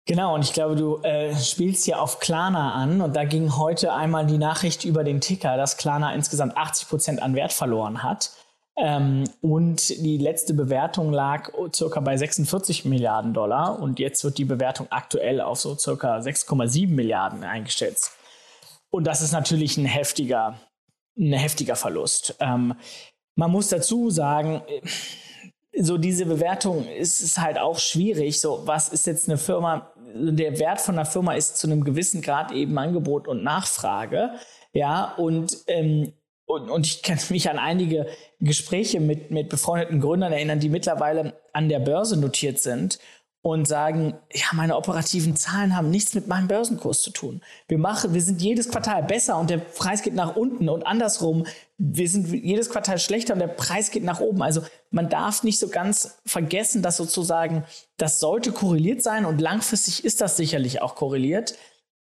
Genau, 0.08 0.36
und 0.36 0.44
ich 0.44 0.54
glaube, 0.54 0.76
du 0.76 0.98
äh, 1.02 1.36
spielst 1.36 1.86
hier 1.86 2.00
auf 2.00 2.20
Klarna 2.20 2.74
an 2.74 3.02
und 3.02 3.16
da 3.16 3.24
ging 3.24 3.58
heute 3.58 3.92
einmal 3.92 4.28
die 4.28 4.38
Nachricht 4.38 4.86
über 4.86 5.04
den 5.04 5.20
Ticker, 5.20 5.58
dass 5.58 5.78
Klarna 5.78 6.14
insgesamt 6.14 6.56
80 6.56 6.88
Prozent 6.88 7.22
an 7.24 7.34
Wert 7.34 7.52
verloren 7.52 8.04
hat. 8.04 8.32
Ähm, 8.78 9.24
und 9.42 9.90
die 9.90 10.18
letzte 10.18 10.54
Bewertung 10.54 11.12
lag 11.12 11.52
circa 11.74 12.02
bei 12.02 12.18
46 12.18 12.86
Milliarden 12.86 13.34
Dollar 13.34 13.80
und 13.80 14.00
jetzt 14.00 14.24
wird 14.24 14.38
die 14.38 14.46
Bewertung 14.46 14.88
aktuell 14.92 15.42
auf 15.42 15.60
so 15.60 15.76
circa 15.76 16.18
6,7 16.20 16.88
Milliarden 16.90 17.44
eingestellt. 17.44 17.98
Und 18.92 19.06
das 19.08 19.22
ist 19.22 19.32
natürlich 19.32 19.78
ein 19.78 19.86
heftiger, 19.86 20.60
ein 21.18 21.34
heftiger 21.34 21.76
Verlust. 21.76 22.36
Ähm, 22.40 22.76
man 23.36 23.50
muss 23.50 23.70
dazu 23.70 24.12
sagen, 24.12 24.62
so 25.78 25.98
diese 25.98 26.26
Bewertung 26.26 26.88
ist 26.88 27.22
es 27.22 27.38
halt 27.38 27.58
auch 27.58 27.80
schwierig. 27.80 28.40
So, 28.40 28.62
was 28.66 28.90
ist 28.90 29.08
jetzt 29.08 29.28
eine 29.28 29.38
Firma? 29.38 29.92
Der 30.18 30.60
Wert 30.60 30.80
von 30.80 30.96
einer 30.96 31.06
Firma 31.06 31.34
ist 31.34 31.58
zu 31.58 31.68
einem 31.68 31.84
gewissen 31.84 32.22
Grad 32.22 32.52
eben 32.54 32.78
Angebot 32.78 33.28
und 33.28 33.44
Nachfrage. 33.44 34.32
Ja, 34.72 35.14
und, 35.18 35.58
ähm, 35.68 36.14
und, 36.46 36.70
und 36.70 36.86
ich 36.86 37.04
kann 37.04 37.20
mich 37.30 37.50
an 37.50 37.60
einige 37.60 38.08
Gespräche 38.40 39.02
mit, 39.02 39.30
mit 39.30 39.50
befreundeten 39.50 40.00
Gründern 40.00 40.32
erinnern, 40.32 40.60
die 40.60 40.70
mittlerweile 40.70 41.34
an 41.52 41.68
der 41.68 41.80
Börse 41.80 42.18
notiert 42.18 42.60
sind 42.60 43.00
und 43.46 43.68
sagen, 43.68 44.16
ja, 44.34 44.48
meine 44.54 44.76
operativen 44.76 45.36
Zahlen 45.36 45.78
haben 45.78 45.92
nichts 45.92 46.16
mit 46.16 46.26
meinem 46.26 46.48
Börsenkurs 46.48 47.04
zu 47.04 47.12
tun. 47.12 47.44
Wir 47.68 47.78
machen, 47.78 48.16
wir 48.16 48.22
sind 48.24 48.42
jedes 48.42 48.72
Quartal 48.72 49.04
besser 49.04 49.38
und 49.38 49.52
der 49.52 49.60
Preis 49.60 50.02
geht 50.02 50.16
nach 50.16 50.36
unten 50.36 50.68
und 50.68 50.82
andersrum, 50.88 51.46
wir 51.78 52.10
sind 52.10 52.34
jedes 52.34 52.72
Quartal 52.72 52.98
schlechter 52.98 53.34
und 53.34 53.40
der 53.40 53.48
Preis 53.48 53.92
geht 53.92 54.04
nach 54.04 54.20
oben. 54.20 54.42
Also 54.42 54.64
man 54.90 55.10
darf 55.10 55.44
nicht 55.44 55.60
so 55.60 55.68
ganz 55.68 56.18
vergessen, 56.26 56.82
dass 56.82 56.98
sozusagen 56.98 57.66
das 57.98 58.20
sollte 58.20 58.52
korreliert 58.52 59.04
sein 59.04 59.26
und 59.26 59.40
langfristig 59.40 60.04
ist 60.04 60.22
das 60.22 60.38
sicherlich 60.38 60.82
auch 60.82 60.96
korreliert, 60.96 61.54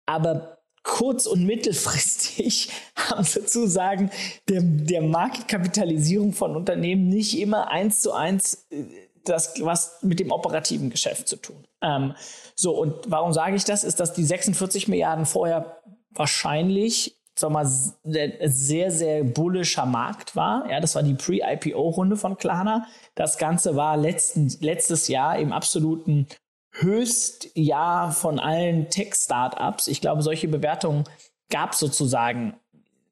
aber 0.07 0.59
kurz- 0.85 1.27
und 1.27 1.45
mittelfristig 1.45 2.71
haben 2.97 3.25
sozusagen 3.25 4.11
der, 4.49 4.61
der 4.63 5.03
Marktkapitalisierung 5.03 6.33
von 6.33 6.55
Unternehmen 6.55 7.09
nicht 7.09 7.37
immer 7.41 7.73
eins 7.73 8.03
zu 8.03 8.13
eins 8.13 8.69
äh, 8.71 8.85
das 9.25 9.55
was 9.61 10.03
mit 10.03 10.21
dem 10.21 10.31
operativen 10.31 10.91
Geschäft 10.91 11.29
zu 11.29 11.37
tun. 11.37 11.65
Ähm, 11.83 12.15
so, 12.55 12.79
und 12.79 12.95
warum 13.07 13.33
sage 13.33 13.57
ich 13.57 13.65
das? 13.65 13.85
Ist, 13.85 14.01
dass 14.01 14.13
die 14.13 14.25
46 14.25 14.89
Milliarden 14.89 15.27
vorher 15.27 15.81
wahrscheinlich 16.11 17.17
sag 17.37 17.51
mal, 17.51 17.67
sehr, 17.67 18.91
sehr 18.91 19.25
bullischer 19.25 19.87
Markt 19.87 20.37
war. 20.37 20.71
Ja, 20.71 20.81
das 20.81 20.95
war 20.95 21.03
die 21.03 21.15
Pre-IPO-Runde 21.15 22.17
von 22.17 22.37
Klarna. 22.37 22.87
Das 23.15 23.39
Ganze 23.39 23.77
war 23.77 23.97
letzten, 23.97 24.57
letztes 24.61 25.09
Jahr 25.09 25.39
im 25.39 25.53
absoluten 25.53 26.29
Höchstjahr 26.73 28.13
von 28.13 28.39
allen 28.39 28.89
Tech-Startups. 28.89 29.89
Ich 29.89 30.01
glaube, 30.01 30.23
solche 30.23 30.49
Bewertungen 30.49 31.05
gab 31.51 31.73
es 31.73 31.79
sozusagen 31.79 32.55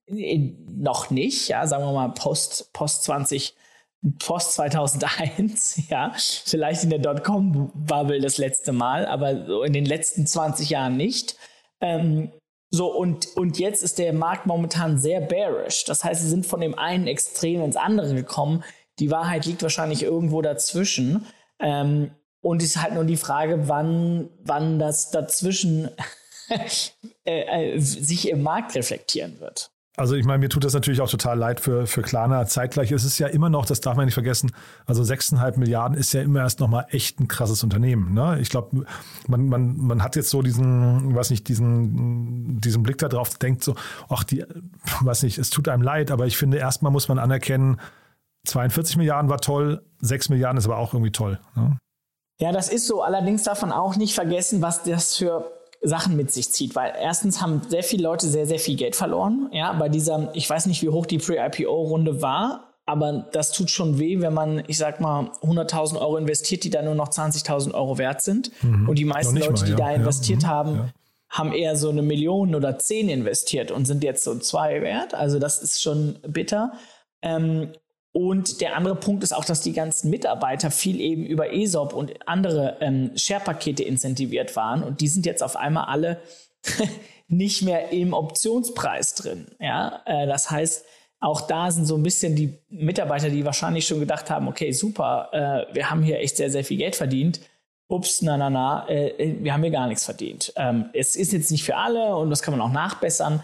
noch 0.07 1.11
nicht. 1.11 1.49
Ja, 1.49 1.66
sagen 1.66 1.85
wir 1.85 1.92
mal 1.92 2.09
Post, 2.09 2.73
Post 2.73 3.04
20 3.04 3.54
Post 4.18 4.54
2001, 4.54 5.82
ja, 5.88 6.12
vielleicht 6.16 6.85
in 6.85 6.90
der 6.90 6.99
Dotcom-Bubble 6.99 8.21
das 8.21 8.38
letzte 8.38 8.73
Mal, 8.73 9.06
aber 9.06 9.47
so 9.47 9.62
in 9.62 9.73
den 9.73 9.85
letzten 9.85 10.26
20 10.26 10.71
Jahren 10.71 10.97
nicht. 10.97 11.37
Ähm, 11.80 12.32
so, 12.71 12.90
und, 12.90 13.37
und 13.37 13.59
jetzt 13.59 13.82
ist 13.82 13.99
der 13.99 14.12
Markt 14.14 14.47
momentan 14.47 14.99
sehr 14.99 15.21
bearish. 15.21 15.85
Das 15.85 16.04
heißt, 16.04 16.23
sie 16.23 16.28
sind 16.28 16.47
von 16.47 16.61
dem 16.61 16.78
einen 16.78 17.06
Extrem 17.06 17.62
ins 17.62 17.76
andere 17.76 18.14
gekommen. 18.14 18.64
Die 18.99 19.11
Wahrheit 19.11 19.44
liegt 19.44 19.62
wahrscheinlich 19.62 20.02
irgendwo 20.02 20.40
dazwischen. 20.40 21.26
Ähm, 21.61 22.12
und 22.40 22.62
es 22.62 22.71
ist 22.71 22.82
halt 22.82 22.94
nur 22.94 23.04
die 23.04 23.18
Frage, 23.18 23.68
wann, 23.68 24.30
wann 24.42 24.78
das 24.78 25.11
dazwischen 25.11 25.90
äh, 27.25 27.75
äh, 27.75 27.78
sich 27.78 28.28
im 28.28 28.42
Markt 28.42 28.75
reflektieren 28.75 29.38
wird. 29.40 29.71
Also 29.97 30.15
ich 30.15 30.25
meine, 30.25 30.39
mir 30.39 30.49
tut 30.49 30.65
das 30.65 30.73
natürlich 30.73 31.03
auch 31.03 31.11
total 31.11 31.39
leid 31.39 31.61
für, 31.61 31.87
für 31.87 32.01
Klarna. 32.01 32.47
Zeitgleich 32.47 32.91
ist 32.93 33.05
es 33.05 33.19
ja 33.19 33.27
immer 33.27 33.51
noch, 33.51 33.67
das 33.67 33.83
darf 33.83 33.97
man 33.97 34.07
nicht 34.07 34.15
vergessen, 34.15 34.51
also 34.87 35.03
6,5 35.03 35.59
Milliarden 35.59 35.99
ist 35.99 36.15
ja 36.15 36.23
immer 36.23 36.41
erst 36.41 36.61
nochmal 36.61 36.87
echt 36.91 37.21
ein 37.21 37.29
krasses 37.29 37.63
Unternehmen. 37.63 38.15
Ne? 38.15 38.39
Ich 38.41 38.49
glaube, 38.49 38.87
man, 39.29 39.49
man, 39.49 39.77
man 39.77 40.03
hat 40.03 40.17
jetzt 40.17 40.31
so 40.31 40.41
diesen, 40.41 41.15
weiß 41.15 41.29
nicht, 41.29 41.47
diesen, 41.47 42.59
diesen 42.59 42.83
Blick 42.83 42.99
da 42.99 43.09
drauf, 43.09 43.37
denkt 43.37 43.63
so, 43.63 43.75
ach, 44.09 44.25
die, 44.25 44.47
weiß 45.03 45.25
nicht, 45.25 45.37
es 45.37 45.51
tut 45.51 45.69
einem 45.69 45.83
leid, 45.83 46.11
aber 46.11 46.27
ich 46.27 46.39
finde, 46.39 46.57
erstmal 46.57 46.91
muss 46.91 47.09
man 47.09 47.19
anerkennen, 47.19 47.79
42 48.47 48.97
Milliarden 48.97 49.31
war 49.31 49.41
toll, 49.41 49.85
6 50.01 50.31
Milliarden 50.31 50.57
ist 50.57 50.65
aber 50.65 50.79
auch 50.79 50.95
irgendwie 50.95 51.13
toll. 51.13 51.39
Ne? 51.55 51.77
Ja, 52.41 52.51
das 52.51 52.71
ist 52.71 52.87
so. 52.87 53.03
Allerdings 53.03 53.43
darf 53.45 53.61
man 53.61 53.73
auch 53.73 53.97
nicht 53.97 54.15
vergessen, 54.15 54.63
was 54.63 54.83
das 54.83 55.17
für 55.17 55.53
Sachen 55.83 56.17
mit 56.17 56.31
sich 56.31 56.53
zieht, 56.53 56.75
weil 56.77 56.93
erstens 57.01 57.43
haben 57.43 57.62
sehr 57.69 57.83
viele 57.83 58.05
Leute 58.05 58.29
sehr, 58.29 58.47
sehr 58.47 58.59
viel 58.59 58.77
Geld 58.77 58.95
verloren. 58.95 59.49
Ja, 59.53 59.73
bei 59.73 59.89
dieser, 59.89 60.31
ich 60.35 60.49
weiß 60.49 60.67
nicht, 60.67 60.83
wie 60.83 60.89
hoch 60.89 61.07
die 61.07 61.19
Pre-IPO-Runde 61.19 62.23
war, 62.23 62.73
aber 62.87 63.27
das 63.33 63.53
tut 63.53 63.71
schon 63.71 63.99
weh, 63.99 64.21
wenn 64.21 64.35
man, 64.35 64.62
ich 64.67 64.79
sag 64.79 65.01
mal, 65.01 65.31
100.000 65.43 66.01
Euro 66.01 66.17
investiert, 66.17 66.65
die 66.65 66.71
dann 66.71 66.85
nur 66.85 66.95
noch 66.95 67.09
20.000 67.09 67.75
Euro 67.75 67.99
wert 67.99 68.23
sind. 68.23 68.51
Mhm. 68.62 68.89
Und 68.89 68.99
die 68.99 69.05
meisten 69.05 69.37
Leute, 69.37 69.53
mal, 69.53 69.67
die 69.67 69.75
da 69.75 69.91
investiert 69.93 70.43
ja. 70.43 70.49
Mhm. 70.49 70.53
haben, 70.53 70.77
ja. 70.77 70.89
haben 71.31 71.53
eher 71.53 71.77
so 71.77 71.91
eine 71.91 72.03
Million 72.03 72.55
oder 72.55 72.79
zehn 72.79 73.09
investiert 73.09 73.71
und 73.71 73.87
sind 73.87 74.05
jetzt 74.05 74.25
so 74.25 74.39
zwei 74.39 74.83
wert. 74.83 75.15
Also 75.15 75.39
das 75.39 75.62
ist 75.62 75.81
schon 75.83 76.19
bitter. 76.27 76.73
Ähm, 77.23 77.73
und 78.12 78.61
der 78.61 78.76
andere 78.76 78.95
Punkt 78.95 79.23
ist 79.23 79.33
auch, 79.33 79.45
dass 79.45 79.62
die 79.62 79.73
ganzen 79.73 80.11
Mitarbeiter 80.11 80.71
viel 80.71 81.00
eben 81.00 81.25
über 81.25 81.52
ESOP 81.52 81.95
und 81.95 82.28
andere 82.28 82.76
ähm, 82.81 83.12
Share-Pakete 83.16 83.83
incentiviert 83.83 84.54
waren. 84.54 84.83
Und 84.83 85.00
die 85.00 85.09
sind 85.09 85.25
jetzt 85.25 85.42
auf 85.42 85.57
einmal 85.57 85.87
alle 85.87 86.21
nicht 87.28 87.62
mehr 87.62 87.90
im 87.90 88.12
Optionspreis 88.12 89.14
drin. 89.14 89.47
Ja, 89.59 90.02
äh, 90.04 90.26
das 90.26 90.50
heißt, 90.50 90.85
auch 91.21 91.42
da 91.42 91.71
sind 91.71 91.87
so 91.87 91.97
ein 91.97 92.02
bisschen 92.02 92.37
die 92.37 92.59
Mitarbeiter, 92.69 93.31
die 93.31 93.47
wahrscheinlich 93.47 93.87
schon 93.87 94.00
gedacht 94.00 94.28
haben, 94.28 94.47
okay, 94.47 94.73
super, 94.73 95.28
äh, 95.33 95.75
wir 95.75 95.88
haben 95.88 96.02
hier 96.02 96.19
echt 96.19 96.37
sehr, 96.37 96.50
sehr 96.50 96.64
viel 96.64 96.76
Geld 96.76 96.97
verdient. 96.97 97.40
Ups, 97.88 98.21
na, 98.21 98.37
na, 98.37 98.50
na, 98.50 98.88
äh, 98.90 99.37
wir 99.40 99.54
haben 99.54 99.62
hier 99.62 99.73
gar 99.73 99.87
nichts 99.87 100.04
verdient. 100.04 100.52
Ähm, 100.57 100.90
es 100.92 101.16
ist 101.16 101.33
jetzt 101.33 101.50
nicht 101.50 101.64
für 101.64 101.76
alle 101.76 102.16
und 102.16 102.28
das 102.28 102.42
kann 102.42 102.57
man 102.57 102.61
auch 102.61 102.73
nachbessern. 102.73 103.42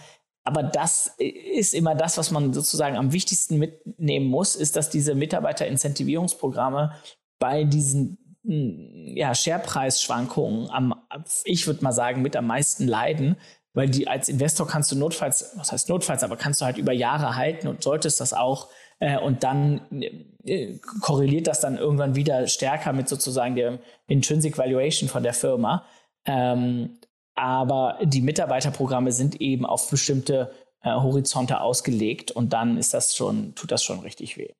Aber 0.48 0.62
das 0.62 1.14
ist 1.18 1.74
immer 1.74 1.94
das, 1.94 2.16
was 2.16 2.30
man 2.30 2.54
sozusagen 2.54 2.96
am 2.96 3.12
wichtigsten 3.12 3.58
mitnehmen 3.58 4.28
muss, 4.28 4.56
ist, 4.56 4.76
dass 4.76 4.88
diese 4.88 5.14
Mitarbeiterincentivierungsprogramme 5.14 6.94
bei 7.38 7.64
diesen 7.64 8.38
hm, 8.46 9.12
ja, 9.14 9.34
Sharepreisschwankungen 9.34 10.70
am, 10.70 10.94
ich 11.44 11.66
würde 11.66 11.84
mal 11.84 11.92
sagen, 11.92 12.22
mit 12.22 12.34
am 12.34 12.46
meisten 12.46 12.88
leiden, 12.88 13.36
weil 13.74 13.90
die 13.90 14.08
als 14.08 14.30
Investor 14.30 14.66
kannst 14.66 14.90
du 14.90 14.96
notfalls, 14.96 15.52
was 15.56 15.70
heißt 15.70 15.90
notfalls, 15.90 16.24
aber 16.24 16.38
kannst 16.38 16.62
du 16.62 16.64
halt 16.64 16.78
über 16.78 16.94
Jahre 16.94 17.36
halten 17.36 17.68
und 17.68 17.82
solltest 17.82 18.18
das 18.18 18.32
auch 18.32 18.70
äh, 19.00 19.18
und 19.18 19.44
dann 19.44 19.82
äh, 20.46 20.78
korreliert 21.02 21.46
das 21.46 21.60
dann 21.60 21.76
irgendwann 21.76 22.14
wieder 22.14 22.46
stärker 22.46 22.94
mit 22.94 23.06
sozusagen 23.06 23.54
der 23.54 23.80
Intrinsic 24.06 24.56
Valuation 24.56 25.10
von 25.10 25.22
der 25.22 25.34
Firma. 25.34 25.84
Ähm, 26.24 27.00
aber 27.38 27.98
die 28.02 28.20
Mitarbeiterprogramme 28.20 29.12
sind 29.12 29.40
eben 29.40 29.64
auf 29.64 29.90
bestimmte 29.90 30.50
äh, 30.82 30.90
Horizonte 30.90 31.60
ausgelegt 31.60 32.32
und 32.32 32.52
dann 32.52 32.76
ist 32.76 32.94
das 32.94 33.14
schon, 33.14 33.54
tut 33.54 33.70
das 33.70 33.84
schon 33.84 34.00
richtig 34.00 34.36
weh. 34.36 34.50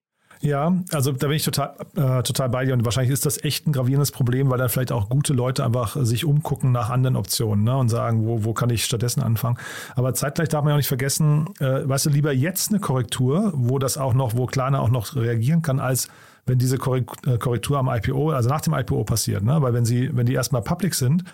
Ja, 0.41 0.73
also 0.93 1.11
da 1.11 1.27
bin 1.27 1.37
ich 1.37 1.43
total, 1.43 1.75
äh, 1.97 2.23
total 2.23 2.49
bei 2.49 2.65
dir 2.65 2.73
und 2.73 2.85
wahrscheinlich 2.85 3.13
ist 3.13 3.27
das 3.27 3.43
echt 3.43 3.67
ein 3.67 3.73
gravierendes 3.73 4.13
Problem, 4.13 4.49
weil 4.51 4.59
da 4.59 4.69
vielleicht 4.69 4.93
auch 4.93 5.09
gute 5.09 5.33
Leute 5.33 5.65
einfach 5.65 5.97
sich 6.01 6.25
umgucken 6.25 6.71
nach 6.71 6.91
anderen 6.91 7.17
Optionen 7.17 7.65
ne, 7.65 7.77
und 7.77 7.89
sagen, 7.89 8.25
wo, 8.25 8.45
wo 8.45 8.53
kann 8.53 8.71
ich 8.71 8.85
stattdessen 8.85 9.21
anfangen. 9.21 9.59
Aber 9.97 10.15
zeitgleich 10.15 10.49
darf 10.49 10.63
man 10.63 10.71
ja 10.71 10.75
auch 10.75 10.79
nicht 10.79 10.87
vergessen, 10.87 11.47
äh, 11.59 11.89
weißt 11.89 12.07
du, 12.07 12.11
lieber 12.11 12.33
jetzt 12.33 12.71
eine 12.71 12.79
Korrektur, 12.79 13.53
wo 13.57 13.81
das 13.81 13.99
auch 13.99 14.15
noch, 14.15 14.37
wo 14.37 14.47
Klarna 14.47 14.79
auch 14.79 14.91
noch 14.91 15.17
reagieren 15.17 15.63
kann, 15.63 15.81
als 15.81 16.09
wenn 16.47 16.59
diese 16.59 16.77
äh, 16.77 17.39
Korrektur 17.39 17.79
am 17.79 17.89
IPO, 17.89 18.31
also 18.31 18.49
nach 18.49 18.61
dem 18.61 18.75
IPO 18.75 19.03
passiert. 19.03 19.43
Ne? 19.43 19.61
Weil 19.61 19.75
wenn 19.75 19.85
sie, 19.85 20.17
wenn 20.17 20.27
die 20.27 20.35
erstmal 20.35 20.63
public 20.63 20.95
sind, 20.95 21.25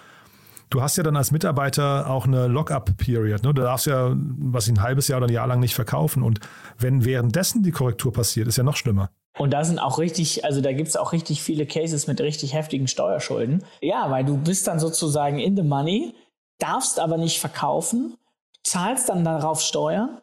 du 0.75 0.83
hast 0.83 0.97
ja 0.97 1.05
dann 1.05 1.17
als 1.17 1.31
Mitarbeiter 1.31 2.11
auch 2.11 2.27
eine 2.27 2.49
Lock-up-Period. 2.49 3.45
Ne? 3.45 3.55
Du 3.55 3.63
darfst 3.63 3.87
ja, 3.87 4.13
was 4.17 4.69
ein 4.69 4.83
halbes 4.83 5.07
Jahr 5.07 5.19
oder 5.19 5.29
ein 5.29 5.33
Jahr 5.33 5.47
lang 5.47 5.61
nicht 5.61 5.75
verkaufen. 5.75 6.23
Und 6.23 6.41
wenn 6.79 7.05
währenddessen 7.05 7.63
die 7.63 7.71
Korrektur 7.71 8.13
passiert, 8.13 8.49
ist 8.49 8.57
ja 8.57 8.65
noch 8.65 8.77
schlimmer. 8.77 9.11
Und 9.39 9.53
da 9.53 9.65
sind 9.65 9.79
auch 9.79 9.99
richtig, 9.99 10.45
also 10.45 10.61
da 10.61 10.73
gibt 10.73 10.89
es 10.89 10.97
auch 10.97 11.13
richtig 11.13 11.43
viele 11.43 11.67
Cases 11.67 12.07
mit 12.07 12.21
richtig 12.21 12.55
heftigen 12.55 12.89
Steuerschulden. 12.89 13.65
Ja, 13.81 14.11
weil 14.11 14.25
du 14.25 14.37
bist 14.37 14.67
dann 14.67 14.81
sozusagen 14.81 15.39
in 15.39 15.57
the 15.57 15.63
money, 15.63 16.15
darfst 16.59 16.99
aber 16.99 17.19
nicht 17.19 17.39
verkaufen, 17.39 18.17
zahlst 18.65 19.09
dann 19.09 19.25
darauf 19.25 19.61
Steuern. 19.61 20.21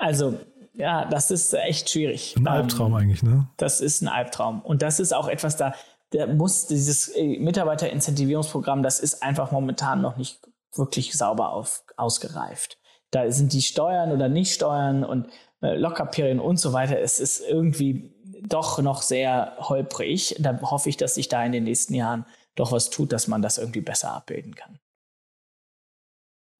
Also, 0.00 0.38
ja, 0.74 1.04
das 1.04 1.30
ist 1.30 1.52
echt 1.52 1.90
schwierig. 1.90 2.34
Ein 2.36 2.46
Albtraum 2.46 2.92
ähm, 2.92 2.98
eigentlich, 2.98 3.22
ne? 3.22 3.48
Das 3.58 3.80
ist 3.80 4.00
ein 4.02 4.08
Albtraum. 4.08 4.62
Und 4.62 4.80
das 4.82 5.00
ist 5.00 5.12
auch 5.12 5.28
etwas, 5.28 5.56
da, 5.56 5.74
da 6.12 6.26
muss 6.26 6.66
dieses 6.66 7.08
äh, 7.08 7.38
Mitarbeiterincentivierungsprogramm, 7.38 8.82
das 8.82 9.00
ist 9.00 9.22
einfach 9.22 9.50
momentan 9.50 10.00
noch 10.00 10.16
nicht 10.16 10.40
wirklich 10.74 11.12
sauber 11.16 11.52
auf, 11.52 11.84
ausgereift. 11.96 12.78
Da 13.10 13.30
sind 13.30 13.52
die 13.52 13.62
Steuern 13.62 14.12
oder 14.12 14.28
nicht 14.28 14.54
Steuern 14.54 15.04
und 15.04 15.28
äh, 15.62 15.76
Lockerperien 15.76 16.40
und 16.40 16.58
so 16.58 16.72
weiter. 16.72 16.98
Es 16.98 17.20
ist 17.20 17.40
irgendwie 17.40 18.10
doch 18.42 18.80
noch 18.80 19.02
sehr 19.02 19.56
holprig. 19.58 20.36
Da 20.38 20.60
hoffe 20.62 20.88
ich, 20.88 20.96
dass 20.96 21.14
sich 21.14 21.28
da 21.28 21.44
in 21.44 21.52
den 21.52 21.64
nächsten 21.64 21.94
Jahren 21.94 22.26
doch 22.54 22.72
was 22.72 22.90
tut, 22.90 23.12
dass 23.12 23.28
man 23.28 23.42
das 23.42 23.58
irgendwie 23.58 23.80
besser 23.80 24.12
abbilden 24.12 24.54
kann. 24.54 24.78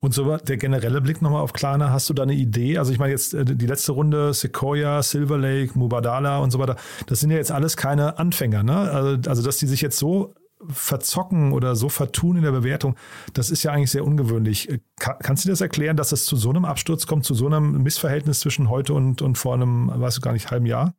Und 0.04 0.12
so 0.12 0.36
der 0.36 0.56
generelle 0.56 1.00
Blick 1.00 1.22
nochmal 1.22 1.42
auf 1.42 1.52
Klarna, 1.52 1.90
hast 1.90 2.10
du 2.10 2.14
da 2.14 2.24
eine 2.24 2.34
Idee? 2.34 2.76
Also 2.76 2.92
ich 2.92 2.98
meine 2.98 3.12
jetzt 3.12 3.34
äh, 3.34 3.44
die 3.44 3.66
letzte 3.66 3.92
Runde, 3.92 4.34
Sequoia, 4.34 5.00
Silver 5.00 5.38
Lake, 5.38 5.78
Mubadala 5.78 6.38
und 6.38 6.50
so 6.50 6.58
weiter, 6.58 6.76
das 7.06 7.20
sind 7.20 7.30
ja 7.30 7.36
jetzt 7.36 7.52
alles 7.52 7.76
keine 7.76 8.18
Anfänger, 8.18 8.64
ne? 8.64 8.76
Also, 8.76 9.30
also 9.30 9.42
dass 9.42 9.58
die 9.58 9.66
sich 9.66 9.80
jetzt 9.80 9.98
so 9.98 10.34
verzocken 10.68 11.52
oder 11.52 11.76
so 11.76 11.88
vertun 11.88 12.36
in 12.36 12.42
der 12.42 12.50
Bewertung, 12.50 12.96
das 13.32 13.50
ist 13.50 13.62
ja 13.62 13.70
eigentlich 13.70 13.92
sehr 13.92 14.04
ungewöhnlich. 14.04 14.68
Kann, 14.98 15.16
kannst 15.22 15.44
du 15.44 15.48
dir 15.48 15.52
das 15.52 15.60
erklären, 15.60 15.96
dass 15.96 16.10
es 16.10 16.24
zu 16.24 16.34
so 16.34 16.50
einem 16.50 16.64
Absturz 16.64 17.06
kommt, 17.06 17.24
zu 17.24 17.34
so 17.34 17.46
einem 17.46 17.82
Missverhältnis 17.82 18.40
zwischen 18.40 18.70
heute 18.70 18.94
und, 18.94 19.22
und 19.22 19.38
vor 19.38 19.54
einem, 19.54 19.88
weißt 19.94 20.16
du 20.16 20.20
gar 20.20 20.32
nicht, 20.32 20.50
halben 20.50 20.66
Jahr? 20.66 20.94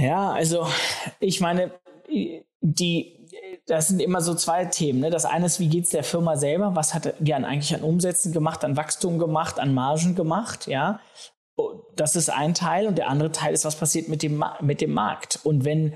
Ja, 0.00 0.30
also 0.30 0.68
ich 1.18 1.40
meine, 1.40 1.72
die, 2.60 3.17
das 3.68 3.88
sind 3.88 4.00
immer 4.00 4.20
so 4.20 4.34
zwei 4.34 4.64
Themen. 4.64 5.00
Ne? 5.00 5.10
Das 5.10 5.24
eine 5.24 5.46
ist, 5.46 5.60
wie 5.60 5.68
geht 5.68 5.84
es 5.84 5.90
der 5.90 6.04
Firma 6.04 6.36
selber? 6.36 6.74
Was 6.74 6.94
hat 6.94 7.14
die 7.20 7.34
eigentlich 7.34 7.74
an 7.74 7.82
Umsätzen 7.82 8.32
gemacht, 8.32 8.64
an 8.64 8.76
Wachstum 8.76 9.18
gemacht, 9.18 9.60
an 9.60 9.74
Margen 9.74 10.14
gemacht? 10.14 10.66
Ja, 10.66 11.00
das 11.94 12.16
ist 12.16 12.30
ein 12.30 12.54
Teil 12.54 12.86
und 12.86 12.98
der 12.98 13.08
andere 13.08 13.30
Teil 13.30 13.54
ist, 13.54 13.64
was 13.64 13.76
passiert 13.76 14.08
mit 14.08 14.22
dem, 14.22 14.44
mit 14.60 14.80
dem 14.80 14.92
Markt. 14.92 15.40
Und 15.44 15.64
wenn 15.64 15.94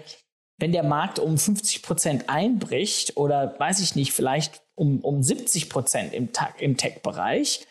wenn 0.62 0.70
der 0.70 0.84
Markt 0.84 1.18
um 1.18 1.38
50 1.38 1.82
Prozent 1.82 2.28
einbricht 2.28 3.16
oder 3.16 3.58
weiß 3.58 3.80
ich 3.80 3.96
nicht, 3.96 4.12
vielleicht 4.12 4.62
um, 4.76 5.00
um 5.00 5.20
70 5.20 5.68
Prozent 5.68 6.14
im, 6.14 6.28
im 6.58 6.76
Tech-Bereich, 6.76 7.66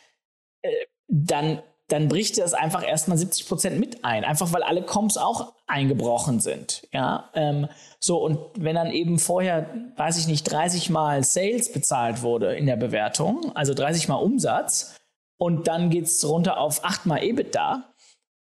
äh, 0.62 0.72
dann, 1.08 1.64
dann 1.92 2.08
bricht 2.08 2.38
das 2.38 2.54
einfach 2.54 2.88
erstmal 2.88 3.18
70 3.18 3.48
Prozent 3.48 3.80
mit 3.80 4.06
ein. 4.06 4.24
Einfach 4.24 4.54
weil 4.54 4.64
alle 4.64 4.82
Comps 4.82 5.18
auch 5.18 5.54
eingebrochen 5.68 6.40
sind. 6.40 6.88
Ja, 6.94 7.30
ähm, 7.34 7.68
so 8.00 8.24
und 8.24 8.40
wenn 8.58 8.76
dann 8.76 8.92
eben 8.92 9.20
vorher, 9.20 9.70
weiß 9.98 10.18
ich 10.18 10.28
nicht, 10.28 10.44
30 10.44 10.90
Mal 10.90 11.24
Sales 11.24 11.72
bezahlt 11.72 12.22
wurde 12.22 12.56
in 12.56 12.66
der 12.66 12.78
Bewertung, 12.78 13.56
also 13.56 13.74
30 13.74 14.08
Mal 14.08 14.16
Umsatz, 14.16 14.96
und 15.38 15.68
dann 15.68 15.90
geht 15.90 16.06
es 16.06 16.28
runter 16.28 16.60
auf 16.60 16.86
8 16.86 17.06
Mal 17.08 17.24
EBITDA, 17.24 17.84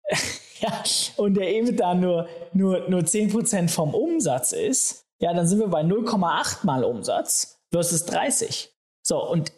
ja, 0.59 0.83
und 1.17 1.35
der 1.35 1.49
EBITDA 1.55 1.95
nur, 1.95 2.27
nur, 2.53 2.89
nur 2.89 3.01
10% 3.01 3.69
vom 3.69 3.93
Umsatz 3.95 4.51
ist, 4.51 5.05
ja, 5.19 5.33
dann 5.33 5.47
sind 5.47 5.59
wir 5.59 5.67
bei 5.67 5.81
0,8 5.81 6.65
mal 6.65 6.83
Umsatz 6.83 7.59
versus 7.71 8.05
30. 8.05 8.71
So, 9.03 9.23
und, 9.23 9.51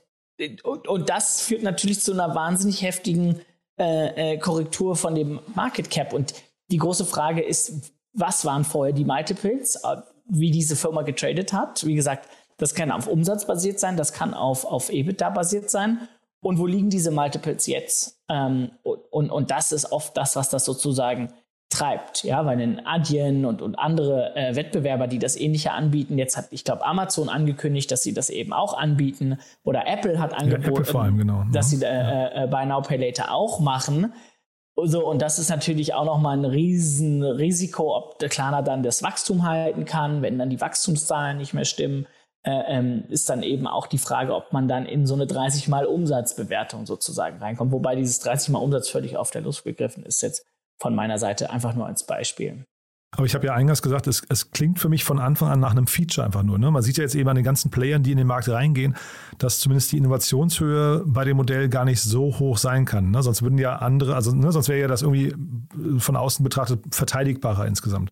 und, 0.63 0.87
und 0.87 1.09
das 1.09 1.41
führt 1.41 1.63
natürlich 1.63 2.01
zu 2.01 2.13
einer 2.13 2.35
wahnsinnig 2.35 2.81
heftigen 2.81 3.41
äh, 3.79 4.33
äh, 4.33 4.37
Korrektur 4.37 4.95
von 4.95 5.15
dem 5.15 5.39
Market 5.55 5.89
Cap. 5.89 6.13
Und 6.13 6.33
die 6.71 6.77
große 6.77 7.05
Frage 7.05 7.41
ist, 7.41 7.93
was 8.13 8.45
waren 8.45 8.63
vorher 8.63 8.93
die 8.93 9.05
Multiples, 9.05 9.75
äh, 9.83 9.97
wie 10.25 10.51
diese 10.51 10.75
Firma 10.75 11.01
getradet 11.01 11.53
hat? 11.53 11.85
Wie 11.85 11.95
gesagt, 11.95 12.29
das 12.57 12.75
kann 12.75 12.91
auf 12.91 13.07
Umsatz 13.07 13.47
basiert 13.47 13.79
sein, 13.79 13.97
das 13.97 14.13
kann 14.13 14.33
auf, 14.33 14.65
auf 14.65 14.91
EBITDA 14.91 15.29
basiert 15.31 15.69
sein 15.69 16.07
und 16.41 16.59
wo 16.59 16.67
liegen 16.67 16.89
diese 16.89 17.11
Multiples 17.11 17.65
jetzt? 17.67 18.19
Ähm, 18.29 18.71
und, 18.83 19.31
und 19.31 19.49
das 19.49 19.71
ist 19.71 19.91
oft 19.91 20.15
das, 20.17 20.35
was 20.35 20.49
das 20.49 20.65
sozusagen 20.65 21.33
treibt, 21.73 22.23
ja, 22.23 22.45
weil 22.45 22.59
in 22.61 22.85
Adyen 22.85 23.45
und, 23.45 23.61
und 23.61 23.77
andere 23.77 24.35
äh, 24.35 24.55
Wettbewerber, 24.55 25.07
die 25.07 25.19
das 25.19 25.35
ähnliche 25.35 25.71
anbieten, 25.71 26.17
jetzt 26.17 26.37
hat, 26.37 26.47
ich 26.51 26.63
glaube, 26.63 26.85
Amazon 26.85 27.29
angekündigt, 27.29 27.91
dass 27.91 28.03
sie 28.03 28.13
das 28.13 28.29
eben 28.29 28.53
auch 28.53 28.77
anbieten 28.77 29.39
oder 29.63 29.87
Apple 29.87 30.19
hat 30.19 30.33
angeboten, 30.33 30.85
ja, 30.85 30.99
allem, 30.99 31.17
genau. 31.17 31.43
dass 31.51 31.69
sie 31.69 31.83
äh, 31.83 32.43
äh, 32.43 32.47
Buy 32.47 32.65
Now 32.65 32.81
Pay 32.81 32.97
Later 32.97 33.31
auch 33.31 33.59
machen. 33.59 34.13
So, 34.75 35.07
und 35.07 35.21
das 35.21 35.37
ist 35.37 35.49
natürlich 35.49 35.93
auch 35.93 36.05
nochmal 36.05 36.37
ein 36.37 36.45
riesen 36.45 37.23
Risiko, 37.23 37.95
ob 37.95 38.19
der 38.19 38.29
Klarna 38.29 38.61
dann 38.61 38.81
das 38.81 39.03
Wachstum 39.03 39.43
halten 39.43 39.85
kann, 39.85 40.21
wenn 40.21 40.39
dann 40.39 40.49
die 40.49 40.61
Wachstumszahlen 40.61 41.37
nicht 41.37 41.53
mehr 41.53 41.65
stimmen 41.65 42.07
äh, 42.43 42.63
ähm, 42.67 43.05
ist 43.09 43.29
dann 43.29 43.41
eben 43.41 43.67
auch 43.67 43.87
die 43.87 43.97
Frage, 43.97 44.35
ob 44.35 44.51
man 44.51 44.67
dann 44.67 44.85
in 44.85 45.07
so 45.07 45.13
eine 45.13 45.25
30 45.27 45.69
mal 45.69 45.85
Umsatzbewertung 45.85 46.85
sozusagen 46.85 47.37
reinkommt. 47.37 47.71
Wobei 47.71 47.95
dieses 47.95 48.19
30 48.19 48.49
mal 48.49 48.59
Umsatz 48.59 48.89
völlig 48.89 49.15
auf 49.15 49.31
der 49.31 49.41
Luft 49.41 49.63
gegriffen 49.63 50.03
ist 50.03 50.21
jetzt 50.21 50.45
von 50.81 50.95
meiner 50.95 51.17
Seite 51.17 51.49
einfach 51.49 51.75
nur 51.75 51.87
als 51.87 52.05
Beispiel. 52.05 52.65
Aber 53.15 53.27
ich 53.27 53.35
habe 53.35 53.45
ja 53.45 53.53
eingangs 53.53 53.83
gesagt, 53.83 54.07
es, 54.07 54.23
es, 54.29 54.49
klingt 54.51 54.79
für 54.79 54.89
mich 54.89 55.03
von 55.03 55.19
Anfang 55.19 55.49
an 55.49 55.59
nach 55.59 55.71
einem 55.71 55.85
Feature 55.85 56.25
einfach 56.25 56.41
nur. 56.41 56.57
Ne? 56.57 56.71
Man 56.71 56.81
sieht 56.81 56.97
ja 56.97 57.03
jetzt 57.03 57.13
eben 57.13 57.29
an 57.29 57.35
den 57.35 57.45
ganzen 57.45 57.69
Playern, 57.69 58.01
die 58.01 58.11
in 58.11 58.17
den 58.17 58.25
Markt 58.25 58.49
reingehen, 58.49 58.95
dass 59.37 59.59
zumindest 59.59 59.91
die 59.91 59.97
Innovationshöhe 59.97 61.03
bei 61.05 61.23
dem 61.23 61.37
Modell 61.37 61.69
gar 61.69 61.85
nicht 61.85 62.01
so 62.01 62.39
hoch 62.39 62.57
sein 62.57 62.85
kann. 62.85 63.11
Ne? 63.11 63.21
Sonst 63.21 63.43
würden 63.43 63.59
ja 63.59 63.75
andere, 63.75 64.15
also 64.15 64.33
ne, 64.33 64.51
sonst 64.51 64.67
wäre 64.67 64.79
ja 64.79 64.87
das 64.87 65.03
irgendwie 65.03 65.35
von 65.99 66.15
außen 66.15 66.43
betrachtet 66.43 66.83
verteidigbarer 66.89 67.67
insgesamt. 67.67 68.09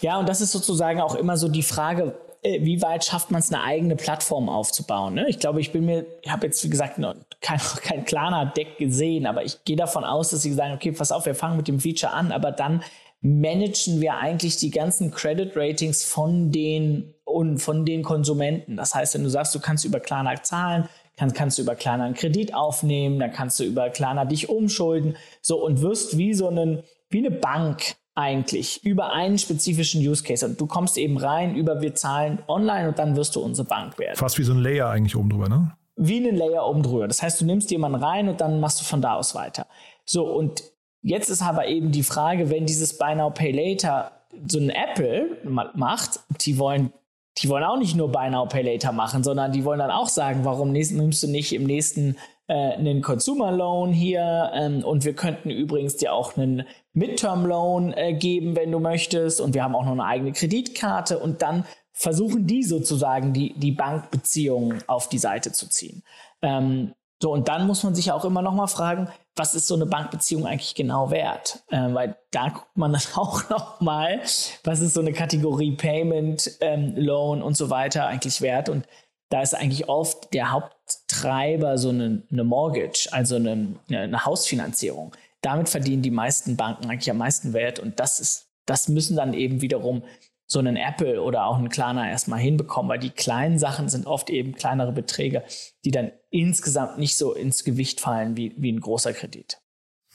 Ja, 0.00 0.18
und 0.18 0.28
das 0.28 0.40
ist 0.40 0.52
sozusagen 0.52 1.00
auch 1.00 1.16
immer 1.16 1.36
so 1.36 1.48
die 1.48 1.62
Frage, 1.64 2.02
äh, 2.02 2.31
wie 2.42 2.82
weit 2.82 3.04
schafft 3.04 3.30
man 3.30 3.40
es, 3.40 3.52
eine 3.52 3.62
eigene 3.62 3.96
Plattform 3.96 4.48
aufzubauen? 4.48 5.14
Ne? 5.14 5.26
Ich 5.28 5.38
glaube, 5.38 5.60
ich 5.60 5.72
bin 5.72 5.84
mir, 5.84 6.06
ich 6.22 6.30
habe 6.30 6.46
jetzt, 6.46 6.64
wie 6.64 6.70
gesagt, 6.70 6.98
noch 6.98 7.14
kein, 7.40 7.60
kein 7.82 8.04
klarer 8.04 8.46
Deck 8.46 8.78
gesehen, 8.78 9.26
aber 9.26 9.44
ich 9.44 9.64
gehe 9.64 9.76
davon 9.76 10.04
aus, 10.04 10.30
dass 10.30 10.42
sie 10.42 10.52
sagen, 10.52 10.74
okay, 10.74 10.92
pass 10.92 11.12
auf, 11.12 11.26
wir 11.26 11.34
fangen 11.34 11.56
mit 11.56 11.68
dem 11.68 11.78
Feature 11.78 12.12
an, 12.12 12.32
aber 12.32 12.50
dann 12.50 12.82
managen 13.20 14.00
wir 14.00 14.16
eigentlich 14.16 14.56
die 14.56 14.70
ganzen 14.70 15.12
Credit 15.12 15.56
Ratings 15.56 16.04
von 16.04 16.50
den 16.50 17.14
und 17.24 17.58
von 17.58 17.86
den 17.86 18.02
Konsumenten. 18.02 18.76
Das 18.76 18.94
heißt, 18.94 19.14
wenn 19.14 19.22
du 19.22 19.30
sagst, 19.30 19.54
du 19.54 19.60
kannst 19.60 19.84
über 19.84 20.00
Klarna 20.00 20.42
zahlen, 20.42 20.88
kannst, 21.16 21.36
kannst 21.36 21.58
du 21.58 21.62
über 21.62 21.76
Klarna 21.76 22.04
einen 22.04 22.14
Kredit 22.14 22.54
aufnehmen, 22.54 23.20
dann 23.20 23.32
kannst 23.32 23.60
du 23.60 23.64
über 23.64 23.90
Klarna 23.90 24.24
dich 24.24 24.48
umschulden, 24.48 25.16
so 25.40 25.64
und 25.64 25.80
wirst 25.80 26.18
wie 26.18 26.34
so 26.34 26.48
einen, 26.48 26.82
wie 27.10 27.18
eine 27.18 27.30
Bank 27.30 27.94
eigentlich 28.14 28.84
über 28.84 29.12
einen 29.12 29.38
spezifischen 29.38 30.06
Use 30.06 30.22
Case. 30.22 30.46
Und 30.46 30.60
du 30.60 30.66
kommst 30.66 30.98
eben 30.98 31.16
rein 31.16 31.56
über 31.56 31.80
wir 31.80 31.94
zahlen 31.94 32.42
online 32.48 32.88
und 32.88 32.98
dann 32.98 33.16
wirst 33.16 33.36
du 33.36 33.40
unsere 33.40 33.66
Bank 33.66 33.98
werden. 33.98 34.16
Fast 34.16 34.38
wie 34.38 34.44
so 34.44 34.52
ein 34.52 34.58
Layer 34.58 34.88
eigentlich 34.90 35.16
oben 35.16 35.30
drüber, 35.30 35.48
ne? 35.48 35.72
Wie 35.96 36.26
ein 36.26 36.36
Layer 36.36 36.66
oben 36.66 36.82
drüber. 36.82 37.08
Das 37.08 37.22
heißt, 37.22 37.40
du 37.40 37.44
nimmst 37.44 37.70
jemanden 37.70 38.02
rein 38.02 38.28
und 38.28 38.40
dann 38.40 38.60
machst 38.60 38.80
du 38.80 38.84
von 38.84 39.00
da 39.00 39.14
aus 39.14 39.34
weiter. 39.34 39.66
So, 40.04 40.24
und 40.24 40.62
jetzt 41.02 41.30
ist 41.30 41.42
aber 41.42 41.68
eben 41.68 41.92
die 41.92 42.02
Frage, 42.02 42.50
wenn 42.50 42.66
dieses 42.66 42.98
Buy 42.98 43.14
Now 43.14 43.30
Pay 43.30 43.52
Later 43.52 44.12
so 44.46 44.58
ein 44.58 44.70
Apple 44.70 45.38
macht, 45.74 46.20
die 46.40 46.58
wollen 46.58 46.92
die 47.38 47.48
wollen 47.48 47.64
auch 47.64 47.78
nicht 47.78 47.96
nur 47.96 48.12
Buy 48.12 48.30
Now 48.30 48.46
Pay 48.46 48.62
Later 48.62 48.92
machen, 48.92 49.24
sondern 49.24 49.52
die 49.52 49.64
wollen 49.64 49.78
dann 49.78 49.90
auch 49.90 50.08
sagen, 50.08 50.44
warum 50.44 50.72
nimmst 50.72 51.22
du 51.22 51.28
nicht 51.28 51.54
im 51.54 51.64
nächsten 51.64 52.16
äh, 52.48 52.54
einen 52.72 53.02
Consumer 53.02 53.52
Loan 53.52 53.92
hier 53.92 54.50
ähm, 54.54 54.84
und 54.84 55.04
wir 55.04 55.14
könnten 55.14 55.50
übrigens 55.50 55.96
dir 55.96 56.12
auch 56.12 56.36
einen 56.36 56.66
Midterm 56.92 57.46
Loan 57.46 57.92
äh, 57.92 58.14
geben, 58.14 58.56
wenn 58.56 58.72
du 58.72 58.78
möchtest 58.78 59.40
und 59.40 59.54
wir 59.54 59.62
haben 59.62 59.74
auch 59.74 59.84
noch 59.84 59.92
eine 59.92 60.04
eigene 60.04 60.32
Kreditkarte 60.32 61.18
und 61.18 61.42
dann 61.42 61.64
versuchen 61.92 62.46
die 62.46 62.62
sozusagen 62.62 63.32
die, 63.32 63.54
die 63.58 63.72
Bankbeziehungen 63.72 64.82
auf 64.86 65.08
die 65.08 65.18
Seite 65.18 65.52
zu 65.52 65.68
ziehen. 65.68 66.02
Ähm, 66.40 66.94
so, 67.22 67.32
und 67.32 67.46
dann 67.46 67.68
muss 67.68 67.84
man 67.84 67.94
sich 67.94 68.10
auch 68.10 68.24
immer 68.24 68.42
noch 68.42 68.54
mal 68.54 68.66
fragen, 68.66 69.08
was 69.36 69.54
ist 69.54 69.68
so 69.68 69.76
eine 69.76 69.86
Bankbeziehung 69.86 70.44
eigentlich 70.44 70.74
genau 70.74 71.12
wert? 71.12 71.62
Äh, 71.70 71.94
weil 71.94 72.16
da 72.32 72.48
guckt 72.48 72.76
man 72.76 72.92
dann 72.92 73.02
auch 73.14 73.48
noch 73.48 73.80
mal, 73.80 74.20
was 74.64 74.80
ist 74.80 74.94
so 74.94 75.00
eine 75.00 75.12
Kategorie 75.12 75.76
Payment, 75.76 76.50
ähm, 76.60 76.94
Loan 76.96 77.40
und 77.40 77.56
so 77.56 77.70
weiter 77.70 78.06
eigentlich 78.06 78.40
wert? 78.40 78.68
Und 78.68 78.86
da 79.32 79.40
ist 79.40 79.54
eigentlich 79.54 79.88
oft 79.88 80.34
der 80.34 80.52
Haupttreiber 80.52 81.78
so 81.78 81.88
eine, 81.88 82.22
eine 82.30 82.44
Mortgage, 82.44 83.08
also 83.12 83.36
eine, 83.36 83.76
eine, 83.88 84.26
Hausfinanzierung. 84.26 85.16
Damit 85.40 85.70
verdienen 85.70 86.02
die 86.02 86.10
meisten 86.10 86.56
Banken 86.56 86.90
eigentlich 86.90 87.10
am 87.10 87.16
meisten 87.16 87.54
Wert 87.54 87.78
und 87.78 87.98
das 87.98 88.20
ist, 88.20 88.50
das 88.66 88.88
müssen 88.88 89.16
dann 89.16 89.32
eben 89.32 89.62
wiederum 89.62 90.02
so 90.46 90.58
einen 90.58 90.76
Apple 90.76 91.22
oder 91.22 91.46
auch 91.46 91.56
ein 91.56 91.70
Klarna 91.70 92.10
erstmal 92.10 92.40
hinbekommen, 92.40 92.90
weil 92.90 92.98
die 92.98 93.08
kleinen 93.08 93.58
Sachen 93.58 93.88
sind 93.88 94.06
oft 94.06 94.28
eben 94.28 94.52
kleinere 94.52 94.92
Beträge, 94.92 95.44
die 95.86 95.90
dann 95.90 96.12
insgesamt 96.28 96.98
nicht 96.98 97.16
so 97.16 97.32
ins 97.32 97.64
Gewicht 97.64 98.02
fallen 98.02 98.36
wie, 98.36 98.52
wie 98.58 98.70
ein 98.70 98.80
großer 98.80 99.14
Kredit. 99.14 99.61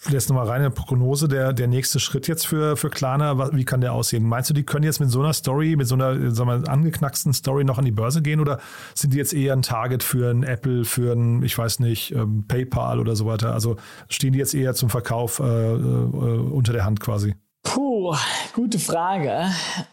Jetzt 0.10 0.30
nochmal 0.30 0.48
reine 0.48 0.72
Prognose, 0.72 1.28
der, 1.28 1.52
der 1.52 1.68
nächste 1.68 2.00
Schritt 2.00 2.28
jetzt 2.28 2.48
für, 2.48 2.78
für 2.78 2.90
Klarna, 2.90 3.54
wie 3.54 3.66
kann 3.66 3.82
der 3.82 3.94
aussehen? 3.94 4.24
Meinst 4.24 4.50
du, 4.50 4.54
die 4.54 4.64
können 4.64 4.86
jetzt 4.86 5.00
mit 5.00 5.10
so 5.10 5.20
einer 5.20 5.34
Story, 5.34 5.76
mit 5.76 5.88
so 5.88 5.96
einer 5.96 6.32
sagen 6.32 6.64
wir, 6.64 6.70
angeknacksten 6.70 7.34
Story 7.34 7.66
noch 7.66 7.78
an 7.78 7.86
die 7.86 7.92
Börse 7.92 8.22
gehen 8.22 8.40
oder 8.40 8.60
sind 8.94 9.14
die 9.14 9.18
jetzt 9.18 9.34
eher 9.34 9.54
ein 9.54 9.64
Target 9.64 10.04
für 10.04 10.32
ein 10.32 10.44
Apple, 10.44 10.86
für 10.86 11.14
ein, 11.14 11.44
ich 11.44 11.58
weiß 11.58 11.80
nicht, 11.80 12.14
ähm, 12.14 12.46
PayPal 12.48 13.00
oder 13.00 13.16
so 13.16 13.26
weiter? 13.26 13.54
Also 13.54 13.76
stehen 14.08 14.32
die 14.32 14.40
jetzt 14.40 14.54
eher 14.54 14.74
zum 14.76 14.90
Verkauf 14.90 15.40
äh, 15.40 15.44
äh, 15.44 15.78
unter 15.78 16.72
der 16.72 16.86
Hand 16.86 17.02
quasi? 17.02 17.36
Puh, 17.64 18.16
gute 18.54 18.80
Frage. 18.80 19.48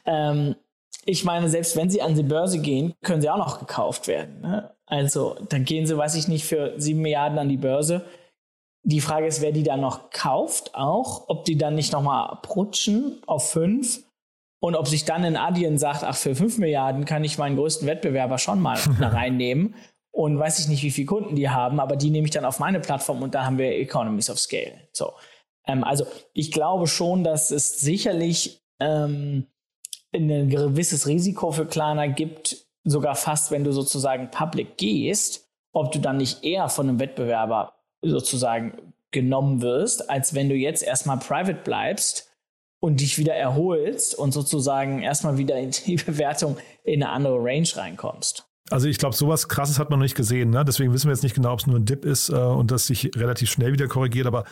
Ähm, 0.07 0.55
ich 1.05 1.25
meine, 1.25 1.49
selbst 1.49 1.77
wenn 1.77 1.91
sie 1.91 2.03
an 2.03 2.15
die 2.15 2.23
Börse 2.23 2.61
gehen, 2.61 2.95
können 3.03 3.21
sie 3.21 3.31
auch 3.31 3.39
noch 3.39 3.59
gekauft 3.59 4.07
werden. 4.07 4.41
Ne? 4.43 4.71
Also, 4.87 5.37
dann 5.49 5.65
gehen 5.65 5.87
sie, 5.87 5.97
weiß 5.97 6.15
ich 6.15 6.29
nicht, 6.29 6.45
für 6.45 6.75
sieben 6.77 7.01
Milliarden 7.03 7.39
an 7.39 7.49
die 7.49 7.57
Börse 7.57 8.05
die 8.85 9.01
Frage 9.01 9.27
ist, 9.27 9.41
wer 9.41 9.53
die 9.53 9.63
dann 9.63 9.81
noch 9.81 10.11
kauft, 10.11 10.75
auch, 10.75 11.29
ob 11.29 11.47
die 11.47 11.57
dann 11.57 11.75
nicht 11.75 11.93
nochmal 11.93 12.29
abrutschen 12.29 13.23
auf 13.27 13.51
fünf 13.51 14.05
und 14.61 14.77
ob 14.77 14.89
sich 14.89 15.05
dann 15.05 15.25
in 15.25 15.37
Adyen 15.37 15.79
sagt, 15.79 16.05
ach, 16.05 16.17
für 16.17 16.35
fünf 16.35 16.59
Milliarden 16.59 17.07
kann 17.07 17.25
ich 17.25 17.39
meinen 17.39 17.57
größten 17.57 17.89
Wettbewerber 17.89 18.39
schon 18.39 18.61
mal 18.61 18.79
reinnehmen. 19.01 19.75
Und 20.11 20.39
weiß 20.39 20.61
ich 20.61 20.69
nicht, 20.69 20.85
wie 20.85 20.93
viele 20.93 21.07
Kunden 21.07 21.35
die 21.35 21.51
haben, 21.51 21.81
aber 21.81 21.97
die 21.97 22.11
nehme 22.11 22.27
ich 22.27 22.31
dann 22.31 22.45
auf 22.45 22.61
meine 22.61 22.79
Plattform 22.79 23.21
und 23.23 23.35
da 23.35 23.47
haben 23.47 23.59
wir 23.59 23.77
Economies 23.77 24.31
of 24.31 24.39
Scale. 24.39 24.75
So. 24.93 25.13
Ähm, 25.67 25.83
also 25.83 26.07
ich 26.35 26.53
glaube 26.53 26.87
schon, 26.87 27.25
dass 27.25 27.51
es 27.51 27.81
sicherlich 27.81 28.63
ähm, 28.79 29.49
ein 30.15 30.49
gewisses 30.49 31.09
Risiko 31.09 31.51
für 31.51 31.67
Klarna 31.67 32.07
gibt, 32.07 32.65
sogar 32.85 33.17
fast, 33.17 33.51
wenn 33.51 33.65
du 33.65 33.73
sozusagen 33.73 34.31
public 34.31 34.77
gehst, 34.77 35.49
ob 35.73 35.91
du 35.91 35.99
dann 35.99 36.19
nicht 36.19 36.45
eher 36.45 36.69
von 36.69 36.89
einem 36.89 37.01
Wettbewerber 37.01 37.75
sozusagen 38.05 38.95
genommen 39.11 39.63
wirst, 39.63 40.11
als 40.11 40.35
wenn 40.35 40.49
du 40.49 40.55
jetzt 40.55 40.83
erstmal 40.83 41.19
private 41.19 41.61
bleibst 41.65 42.31
und 42.81 43.01
dich 43.01 43.17
wieder 43.19 43.35
erholst 43.35 44.15
und 44.15 44.33
sozusagen 44.33 45.03
erstmal 45.03 45.39
wieder 45.39 45.59
in 45.59 45.71
die 45.71 45.97
Bewertung 46.07 46.59
in 46.83 47.03
eine 47.03 47.13
andere 47.13 47.39
Range 47.39 47.69
reinkommst. 47.75 48.47
Also 48.71 48.89
ich 48.89 48.99
glaube, 48.99 49.15
sowas 49.15 49.49
krasses 49.49 49.79
hat 49.79 49.91
man 49.91 49.99
noch 49.99 50.05
nicht 50.05 50.17
gesehen. 50.17 50.51
Ne? 50.51 50.65
Deswegen 50.65 50.93
wissen 50.93 51.07
wir 51.07 51.13
jetzt 51.13 51.23
nicht 51.23 51.35
genau, 51.35 51.53
ob 51.53 51.61
es 51.61 51.67
nur 51.67 51.79
ein 51.79 51.85
Dip 51.85 52.05
ist 52.05 52.31
äh, 52.31 52.35
und 52.35 52.71
das 52.71 52.87
sich 52.87 53.11
relativ 53.15 53.51
schnell 53.51 53.73
wieder 53.73 53.89
korrigiert. 53.89 54.27
Aber 54.27 54.45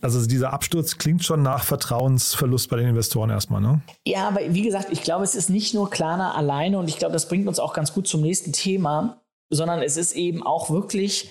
also 0.00 0.24
dieser 0.26 0.52
Absturz 0.52 0.98
klingt 0.98 1.24
schon 1.24 1.42
nach 1.42 1.64
Vertrauensverlust 1.64 2.70
bei 2.70 2.76
den 2.76 2.88
Investoren 2.88 3.30
erstmal, 3.30 3.60
ne? 3.60 3.80
Ja, 4.04 4.28
aber 4.28 4.40
wie 4.52 4.62
gesagt, 4.62 4.88
ich 4.90 5.02
glaube, 5.02 5.24
es 5.24 5.34
ist 5.34 5.50
nicht 5.50 5.74
nur 5.74 5.90
Klarna 5.90 6.34
alleine 6.34 6.78
und 6.78 6.88
ich 6.88 6.98
glaube, 6.98 7.12
das 7.12 7.28
bringt 7.28 7.48
uns 7.48 7.58
auch 7.58 7.72
ganz 7.72 7.92
gut 7.92 8.06
zum 8.06 8.20
nächsten 8.20 8.52
Thema, 8.52 9.22
sondern 9.50 9.82
es 9.82 9.96
ist 9.96 10.14
eben 10.14 10.42
auch 10.42 10.70
wirklich 10.70 11.30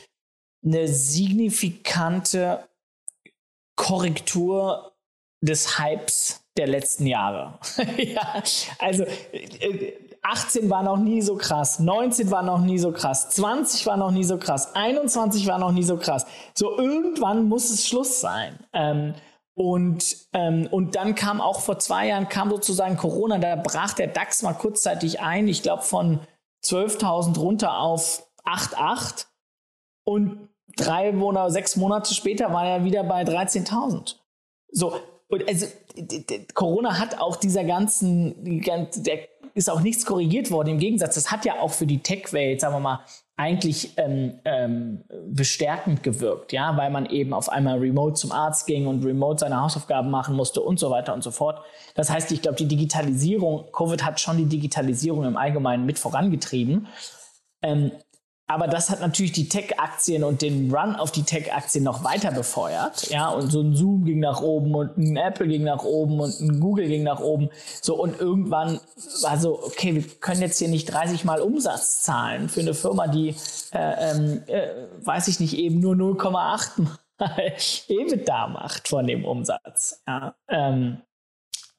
eine 0.63 0.87
signifikante 0.87 2.67
Korrektur 3.75 4.93
des 5.41 5.79
Hypes 5.79 6.43
der 6.57 6.67
letzten 6.67 7.05
Jahre. 7.05 7.59
ja, 7.97 8.41
also 8.79 9.05
18 10.23 10.65
äh, 10.65 10.69
war 10.69 10.83
noch 10.83 10.97
nie 10.97 11.21
so 11.21 11.35
krass, 11.35 11.79
19 11.79 12.31
war 12.31 12.41
noch 12.41 12.59
nie 12.59 12.79
so 12.79 12.91
krass, 12.91 13.29
20 13.29 13.85
war 13.85 13.97
noch 13.97 14.11
nie 14.11 14.23
so 14.23 14.37
krass, 14.37 14.73
21 14.73 15.45
war 15.47 15.59
noch 15.59 15.71
nie 15.71 15.83
so 15.83 15.97
krass. 15.97 16.25
So 16.55 16.77
irgendwann 16.77 17.47
muss 17.47 17.69
es 17.69 17.87
Schluss 17.87 18.19
sein. 18.19 18.57
Ähm, 18.73 19.13
und, 19.53 20.17
ähm, 20.33 20.67
und 20.69 20.95
dann 20.95 21.15
kam 21.15 21.41
auch 21.41 21.61
vor 21.61 21.79
zwei 21.79 22.07
Jahren 22.07 22.29
kam 22.29 22.49
sozusagen 22.49 22.95
Corona, 22.95 23.39
da 23.39 23.55
brach 23.55 23.93
der 23.93 24.07
DAX 24.07 24.43
mal 24.43 24.53
kurzzeitig 24.53 25.19
ein, 25.19 25.47
ich 25.47 25.63
glaube 25.63 25.81
von 25.81 26.19
12.000 26.63 27.39
runter 27.39 27.79
auf 27.79 28.23
8,8. 28.45 29.25
Und 30.07 30.47
drei 30.77 31.11
Monate, 31.11 31.51
sechs 31.51 31.75
Monate 31.75 32.13
später 32.13 32.53
war 32.53 32.65
er 32.65 32.85
wieder 32.85 33.03
bei 33.03 33.23
13.000. 33.23 34.15
So, 34.71 34.93
und 35.27 35.45
also 35.49 35.65
Corona 36.53 36.97
hat 36.97 37.19
auch 37.19 37.35
dieser 37.35 37.65
ganzen, 37.65 38.61
der 38.63 39.19
ist 39.53 39.69
auch 39.69 39.81
nichts 39.81 40.05
korrigiert 40.05 40.49
worden. 40.49 40.69
Im 40.69 40.79
Gegensatz, 40.79 41.15
das 41.15 41.29
hat 41.29 41.43
ja 41.43 41.59
auch 41.59 41.73
für 41.73 41.85
die 41.85 42.01
Tech-Welt, 42.01 42.61
sagen 42.61 42.75
wir 42.75 42.79
mal, 42.79 42.99
eigentlich 43.35 43.97
ähm, 43.97 44.39
ähm, 44.45 45.03
bestärkend 45.27 46.03
gewirkt, 46.03 46.53
ja, 46.53 46.77
weil 46.77 46.89
man 46.89 47.07
eben 47.07 47.33
auf 47.33 47.49
einmal 47.49 47.77
remote 47.77 48.13
zum 48.13 48.31
Arzt 48.31 48.65
ging 48.65 48.87
und 48.87 49.03
remote 49.03 49.39
seine 49.39 49.61
Hausaufgaben 49.61 50.09
machen 50.09 50.37
musste 50.37 50.61
und 50.61 50.79
so 50.79 50.89
weiter 50.89 51.13
und 51.13 51.21
so 51.21 51.31
fort. 51.31 51.61
Das 51.95 52.09
heißt, 52.09 52.31
ich 52.31 52.41
glaube, 52.41 52.55
die 52.55 52.67
Digitalisierung, 52.67 53.65
Covid 53.73 54.05
hat 54.05 54.21
schon 54.21 54.37
die 54.37 54.45
Digitalisierung 54.45 55.25
im 55.25 55.35
Allgemeinen 55.35 55.85
mit 55.85 55.99
vorangetrieben. 55.99 56.87
Ähm, 57.61 57.91
aber 58.49 58.67
das 58.67 58.89
hat 58.89 59.01
natürlich 59.01 59.33
die 59.33 59.49
Tech-Aktien 59.49 60.23
und 60.23 60.41
den 60.41 60.73
Run 60.73 60.95
auf 60.95 61.11
die 61.11 61.23
Tech-Aktien 61.23 61.83
noch 61.83 62.05
weiter 62.05 62.31
befeuert. 62.31 63.09
Ja, 63.09 63.27
und 63.27 63.51
so 63.51 63.61
ein 63.61 63.75
Zoom 63.75 64.05
ging 64.05 64.19
nach 64.19 64.41
oben 64.41 64.73
und 64.73 64.97
ein 64.97 65.17
Apple 65.17 65.47
ging 65.47 65.65
nach 65.65 65.83
oben 65.83 66.21
und 66.21 66.39
ein 66.39 66.61
Google 66.61 66.87
ging 66.87 67.03
nach 67.03 67.19
oben. 67.19 67.49
So, 67.81 67.95
und 67.95 68.19
irgendwann 68.19 68.79
war 69.21 69.37
so, 69.37 69.61
okay, 69.61 69.95
wir 69.95 70.03
können 70.21 70.41
jetzt 70.41 70.59
hier 70.59 70.69
nicht 70.69 70.85
30 70.85 71.25
Mal 71.25 71.41
Umsatz 71.41 72.03
zahlen 72.03 72.47
für 72.47 72.61
eine 72.61 72.73
Firma, 72.73 73.07
die, 73.07 73.35
äh, 73.73 74.11
ähm, 74.11 74.43
äh, 74.47 74.69
weiß 75.01 75.27
ich 75.27 75.41
nicht, 75.41 75.57
eben 75.57 75.81
nur 75.81 75.95
0,8 75.95 76.79
mal 76.79 76.97
EBITDA 77.89 78.47
macht 78.47 78.87
von 78.87 79.07
dem 79.07 79.25
Umsatz. 79.25 80.01
Ja, 80.07 80.35
ähm, 80.47 81.01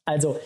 also, 0.04 0.38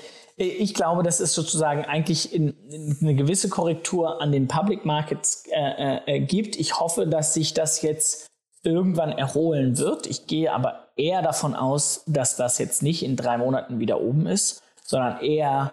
ich 0.45 0.75
glaube, 0.75 1.03
das 1.03 1.21
ist 1.21 1.35
sozusagen 1.35 1.85
eigentlich 1.85 2.35
in, 2.35 2.51
in 2.71 2.97
eine 3.01 3.15
gewisse 3.15 3.49
Korrektur 3.49 4.21
an 4.21 4.33
den 4.33 4.49
Public 4.49 4.85
Markets 4.85 5.45
äh, 5.51 6.01
äh, 6.07 6.21
gibt. 6.21 6.57
Ich 6.57 6.79
hoffe, 6.79 7.07
dass 7.07 7.35
sich 7.35 7.55
das 7.55 7.83
jetzt 7.83 8.27
irgendwann 8.63 9.13
erholen 9.13 9.79
wird. 9.79 10.07
Ich 10.07 10.27
gehe 10.27 10.53
aber 10.53 10.89
eher 10.97 11.23
davon 11.23 11.55
aus, 11.55 12.05
dass 12.07 12.37
das 12.37 12.59
jetzt 12.59 12.83
nicht 12.83 13.03
in 13.03 13.17
drei 13.17 13.39
Monaten 13.39 13.81
wieder 13.81 14.01
oben 14.01 14.27
ist, 14.27 14.63
sondern 14.85 15.21
eher, 15.21 15.73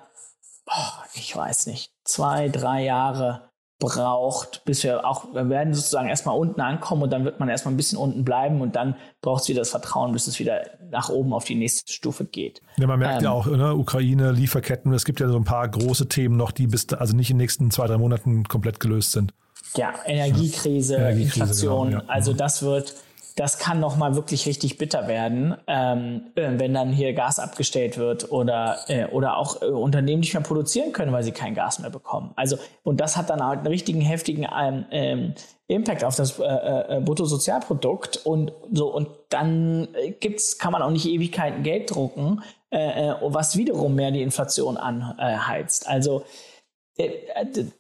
oh, 0.68 1.04
ich 1.14 1.36
weiß 1.36 1.68
nicht, 1.68 1.92
zwei, 2.04 2.50
drei 2.50 2.84
Jahre 2.84 3.49
braucht, 3.80 4.66
bis 4.66 4.84
wir 4.84 5.06
auch, 5.06 5.34
wir 5.34 5.50
werden 5.50 5.74
sozusagen 5.74 6.10
erstmal 6.10 6.38
unten 6.38 6.60
ankommen 6.60 7.04
und 7.04 7.12
dann 7.12 7.24
wird 7.24 7.40
man 7.40 7.48
erstmal 7.48 7.74
ein 7.74 7.78
bisschen 7.78 7.98
unten 7.98 8.26
bleiben 8.26 8.60
und 8.60 8.76
dann 8.76 8.96
braucht 9.22 9.44
es 9.44 9.50
wieder 9.50 9.60
das 9.60 9.70
Vertrauen, 9.70 10.12
bis 10.12 10.28
es 10.28 10.38
wieder 10.38 10.62
nach 10.92 11.08
oben 11.08 11.34
auf 11.34 11.46
die 11.46 11.56
nächste 11.56 11.92
Stufe 11.92 12.26
geht. 12.26 12.62
Ja, 12.78 12.88
man 12.88 13.00
merkt 13.00 13.20
ähm, 13.20 13.24
ja 13.24 13.32
auch, 13.32 13.48
ne, 13.48 13.74
Ukraine, 13.74 14.32
Lieferketten, 14.32 14.92
es 14.94 15.06
gibt 15.06 15.22
ja 15.22 15.30
so 15.30 15.38
ein 15.38 15.46
paar 15.46 15.68
große 15.68 16.10
Themen 16.10 16.36
noch, 16.36 16.52
die 16.52 16.68
bis, 16.68 16.90
also 16.90 17.16
nicht 17.16 17.30
in 17.30 17.38
den 17.38 17.44
nächsten 17.44 17.72
zwei, 17.72 17.88
drei 17.88 17.98
Monaten 17.98 18.44
komplett 18.44 18.82
gelöst 18.82 19.14
sind. 19.14 19.34
Ja, 19.76 19.94
Energiekrise, 20.06 20.96
Energiekrise 20.96 21.42
Inflation, 21.42 21.90
genau, 21.92 22.02
ja. 22.02 22.10
also 22.10 22.34
das 22.34 22.62
wird, 22.62 22.96
das 23.36 23.58
kann 23.58 23.80
nochmal 23.80 24.16
wirklich 24.16 24.46
richtig 24.46 24.78
bitter 24.78 25.08
werden, 25.08 25.56
ähm, 25.68 26.32
äh, 26.36 26.52
wenn 26.58 26.74
dann 26.74 26.92
hier 26.92 27.14
Gas 27.14 27.40
abgestellt 27.40 27.98
wird 27.98 28.32
oder, 28.32 28.78
äh, 28.88 29.06
oder 29.08 29.38
auch 29.38 29.62
äh, 29.62 29.66
Unternehmen 29.66 30.22
nicht 30.22 30.34
mehr 30.34 30.44
produzieren 30.44 30.92
können, 30.92 31.12
weil 31.12 31.24
sie 31.24 31.32
kein 31.32 31.56
Gas 31.56 31.80
mehr 31.80 31.90
bekommen. 31.90 32.32
Also, 32.36 32.58
und 32.84 33.00
das 33.00 33.18
hat 33.18 33.30
dann 33.30 33.46
halt 33.46 33.60
einen 33.60 33.68
richtigen, 33.68 34.02
heftigen 34.02 34.48
ähm, 34.58 34.86
ähm 34.92 35.34
Impact 35.68 36.04
auf 36.04 36.16
das 36.16 36.40
äh, 36.40 36.44
äh, 36.44 36.98
äh, 36.98 37.02
Bruttosozialprodukt 37.02 38.26
und 38.26 38.52
so, 38.72 38.92
und 38.92 39.08
dann 39.30 39.88
gibt's, 40.20 40.58
kann 40.58 40.72
man 40.72 40.82
auch 40.82 40.90
nicht 40.90 41.06
Ewigkeiten 41.06 41.62
Geld 41.62 41.92
drucken, 41.92 42.42
was 42.72 43.56
wiederum 43.56 43.94
mehr 43.96 44.10
die 44.10 44.24
Inflation 44.24 44.78
anheizt. 44.78 45.88
Also, 45.88 46.24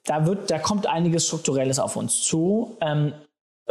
da 0.05 0.25
wird, 0.25 0.51
da 0.51 0.59
kommt 0.59 0.85
einiges 0.85 1.25
Strukturelles 1.25 1.79
auf 1.79 1.95
uns 1.95 2.21
zu. 2.21 2.77
Ähm, 2.81 3.13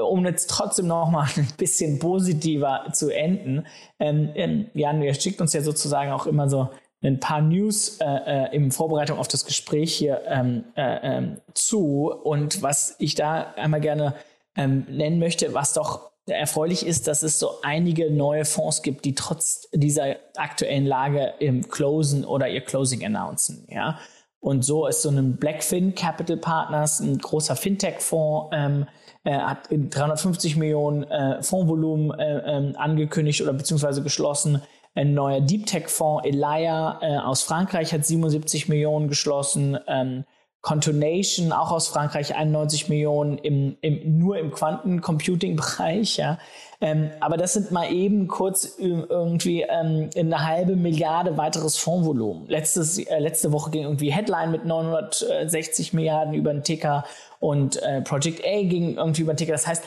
um 0.01 0.25
jetzt 0.25 0.49
trotzdem 0.51 0.87
noch 0.87 1.11
mal 1.11 1.29
ein 1.37 1.49
bisschen 1.57 1.99
positiver 1.99 2.87
zu 2.93 3.11
enden, 3.11 3.67
ähm, 3.99 4.31
ähm, 4.35 4.67
Jan, 4.75 5.03
ihr 5.03 5.15
schickt 5.15 5.41
uns 5.41 5.53
ja 5.53 5.63
sozusagen 5.63 6.13
auch 6.13 6.27
immer 6.27 6.49
so 6.49 6.69
ein 7.03 7.21
paar 7.21 7.41
News 7.41 7.99
äh, 8.01 8.05
äh, 8.05 8.57
in 8.57 8.73
Vorbereitung 8.73 9.19
auf 9.19 9.29
das 9.29 9.45
Gespräch 9.45 9.95
hier 9.95 10.23
ähm, 10.27 10.65
äh, 10.77 10.99
ähm, 11.03 11.41
zu. 11.55 12.11
Und 12.11 12.63
was 12.63 12.97
ich 12.99 13.15
da 13.15 13.55
einmal 13.57 13.81
gerne 13.81 14.15
ähm, 14.57 14.85
nennen 14.91 15.21
möchte, 15.21 15.55
was 15.55 15.75
doch 15.75 16.11
erfreulich 16.27 16.85
ist, 16.85 17.07
dass 17.07 17.23
es 17.23 17.39
so 17.39 17.63
einige 17.63 18.11
neue 18.11 18.45
Fonds 18.45 18.83
gibt, 18.83 19.05
die 19.05 19.15
trotz 19.15 19.69
dieser 19.73 20.17
aktuellen 20.37 20.87
Lage 20.87 21.35
im 21.39 21.69
Closen 21.69 22.25
oder 22.25 22.49
ihr 22.49 22.61
Closing 22.61 23.05
announcen. 23.05 23.67
Ja? 23.71 23.99
Und 24.41 24.65
so 24.65 24.87
ist 24.87 25.03
so 25.03 25.11
ein 25.11 25.37
Blackfin 25.37 25.95
Capital 25.95 26.37
Partners, 26.37 27.01
ein 27.01 27.19
großer 27.19 27.57
Fintech-Fonds, 27.57 28.51
ähm, 28.53 28.87
äh, 29.25 29.37
hat 29.37 29.69
350 29.71 30.57
Millionen 30.57 31.03
äh, 31.05 31.43
Fondsvolumen 31.43 32.19
äh, 32.19 32.57
ähm, 32.57 32.75
angekündigt 32.77 33.43
oder 33.43 33.53
beziehungsweise 33.53 34.03
geschlossen. 34.03 34.63
Ein 34.95 35.15
neuer 35.15 35.41
Deep 35.41 35.67
Tech-Fonds, 35.67 36.27
Elia 36.27 36.99
äh, 37.03 37.19
aus 37.19 37.43
Frankreich, 37.43 37.93
hat 37.93 38.05
77 38.05 38.69
Millionen 38.69 39.09
geschlossen. 39.09 39.79
Ähm, 39.87 40.25
Contonation, 40.61 41.53
auch 41.53 41.71
aus 41.71 41.89
Frankreich, 41.89 42.35
91 42.35 42.89
Millionen 42.89 43.39
im, 43.39 43.77
im, 43.81 44.19
nur 44.19 44.39
im 44.39 44.51
Quantencomputing-Bereich. 44.51 46.17
Ja. 46.17 46.39
Ähm, 46.81 47.11
aber 47.21 47.37
das 47.37 47.55
sind 47.55 47.71
mal 47.71 47.93
eben 47.93 48.29
kurz 48.29 48.77
irgendwie 48.79 49.63
ähm, 49.63 50.11
eine 50.17 50.47
halbe 50.47 50.77
Milliarde 50.77 51.37
weiteres 51.37 51.77
Fondsvolumen. 51.79 52.47
Letztes, 52.49 52.99
äh, 52.99 53.19
letzte 53.19 53.53
Woche 53.53 53.71
ging 53.71 53.85
irgendwie 53.85 54.11
Headline 54.11 54.51
mit 54.51 54.65
960 54.65 55.93
Milliarden 55.93 56.35
über 56.35 56.53
den 56.53 56.65
Ticker 56.65 57.05
und 57.41 57.81
äh, 57.83 58.03
Project 58.03 58.45
A 58.45 58.63
ging 58.63 58.97
irgendwie 58.97 59.23
über 59.23 59.35
den 59.35 59.39
Ticker. 59.39 59.53
Das 59.53 59.67
heißt, 59.67 59.85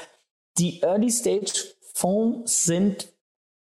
die 0.58 0.82
Early 0.82 1.10
Stage 1.10 1.52
Fonds 1.94 2.66
sind 2.66 3.10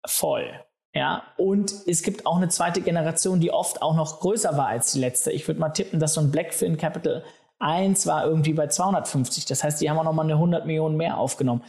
voll. 0.05 0.63
Ja, 0.93 1.23
und 1.37 1.73
es 1.87 2.03
gibt 2.03 2.25
auch 2.25 2.35
eine 2.35 2.49
zweite 2.49 2.81
Generation, 2.81 3.39
die 3.39 3.51
oft 3.51 3.81
auch 3.81 3.95
noch 3.95 4.19
größer 4.19 4.57
war 4.57 4.67
als 4.67 4.91
die 4.91 4.99
letzte. 4.99 5.31
Ich 5.31 5.47
würde 5.47 5.59
mal 5.59 5.69
tippen, 5.69 5.99
dass 5.99 6.15
so 6.15 6.21
ein 6.21 6.31
Blackfin 6.31 6.77
Capital 6.77 7.23
1 7.59 8.07
war 8.07 8.25
irgendwie 8.25 8.53
bei 8.53 8.67
250. 8.67 9.45
Das 9.45 9.63
heißt, 9.63 9.79
die 9.79 9.89
haben 9.89 9.99
auch 9.99 10.03
noch 10.03 10.13
mal 10.13 10.23
eine 10.23 10.33
100 10.33 10.65
Millionen 10.65 10.97
mehr 10.97 11.17
aufgenommen. 11.17 11.63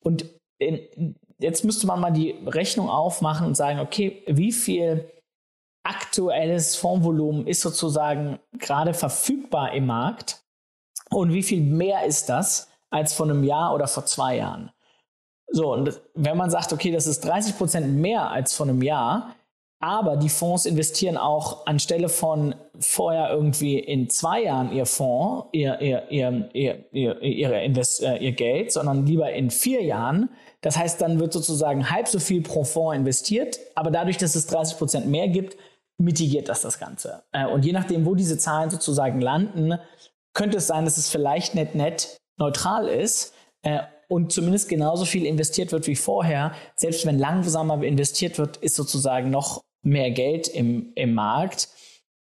Und 0.00 0.26
in, 0.58 1.16
jetzt 1.38 1.64
müsste 1.64 1.86
man 1.86 2.00
mal 2.00 2.12
die 2.12 2.36
Rechnung 2.46 2.88
aufmachen 2.88 3.46
und 3.46 3.56
sagen, 3.56 3.80
okay, 3.80 4.22
wie 4.26 4.52
viel 4.52 5.10
aktuelles 5.82 6.76
Fondsvolumen 6.76 7.46
ist 7.46 7.62
sozusagen 7.62 8.38
gerade 8.58 8.94
verfügbar 8.94 9.72
im 9.72 9.86
Markt 9.86 10.42
und 11.10 11.32
wie 11.32 11.42
viel 11.42 11.62
mehr 11.62 12.04
ist 12.04 12.28
das 12.28 12.68
als 12.90 13.14
vor 13.14 13.26
einem 13.26 13.42
Jahr 13.42 13.74
oder 13.74 13.88
vor 13.88 14.04
zwei 14.04 14.36
Jahren? 14.36 14.70
So, 15.50 15.72
und 15.72 16.00
wenn 16.14 16.36
man 16.36 16.50
sagt, 16.50 16.72
okay, 16.72 16.90
das 16.90 17.06
ist 17.06 17.24
30 17.24 17.56
Prozent 17.56 17.96
mehr 17.96 18.30
als 18.30 18.54
vor 18.54 18.66
einem 18.66 18.82
Jahr, 18.82 19.34
aber 19.80 20.16
die 20.16 20.28
Fonds 20.28 20.66
investieren 20.66 21.16
auch 21.16 21.66
anstelle 21.66 22.08
von 22.08 22.54
vorher 22.80 23.30
irgendwie 23.30 23.78
in 23.78 24.10
zwei 24.10 24.42
Jahren 24.42 24.72
ihr 24.72 24.86
Fonds, 24.86 25.46
ihr, 25.52 25.80
ihr, 25.80 26.10
ihr, 26.10 26.50
ihr, 26.52 26.92
ihr, 26.92 27.22
ihre 27.22 27.62
Invest, 27.62 28.02
äh, 28.02 28.16
ihr 28.16 28.32
Geld, 28.32 28.72
sondern 28.72 29.06
lieber 29.06 29.32
in 29.32 29.50
vier 29.50 29.82
Jahren. 29.82 30.30
Das 30.62 30.76
heißt, 30.76 31.00
dann 31.00 31.20
wird 31.20 31.32
sozusagen 31.32 31.90
halb 31.90 32.08
so 32.08 32.18
viel 32.18 32.42
pro 32.42 32.64
Fonds 32.64 32.96
investiert, 32.96 33.60
aber 33.76 33.92
dadurch, 33.92 34.16
dass 34.16 34.34
es 34.34 34.48
30 34.48 34.78
Prozent 34.78 35.06
mehr 35.06 35.28
gibt, 35.28 35.56
mitigiert 35.96 36.48
das 36.48 36.62
das 36.62 36.80
Ganze. 36.80 37.22
Äh, 37.32 37.46
und 37.46 37.64
je 37.64 37.72
nachdem, 37.72 38.04
wo 38.04 38.16
diese 38.16 38.36
Zahlen 38.36 38.70
sozusagen 38.70 39.20
landen, 39.20 39.78
könnte 40.34 40.58
es 40.58 40.66
sein, 40.66 40.84
dass 40.84 40.98
es 40.98 41.08
vielleicht 41.08 41.54
net 41.54 41.76
net 41.76 42.18
neutral 42.36 42.88
ist 42.88 43.32
äh, 43.62 43.80
und 44.08 44.32
zumindest 44.32 44.68
genauso 44.68 45.04
viel 45.04 45.24
investiert 45.26 45.70
wird 45.70 45.86
wie 45.86 45.96
vorher. 45.96 46.52
Selbst 46.74 47.06
wenn 47.06 47.18
langsamer 47.18 47.82
investiert 47.82 48.38
wird, 48.38 48.56
ist 48.56 48.74
sozusagen 48.74 49.30
noch 49.30 49.62
mehr 49.82 50.10
Geld 50.10 50.48
im, 50.48 50.92
im 50.94 51.14
Markt. 51.14 51.68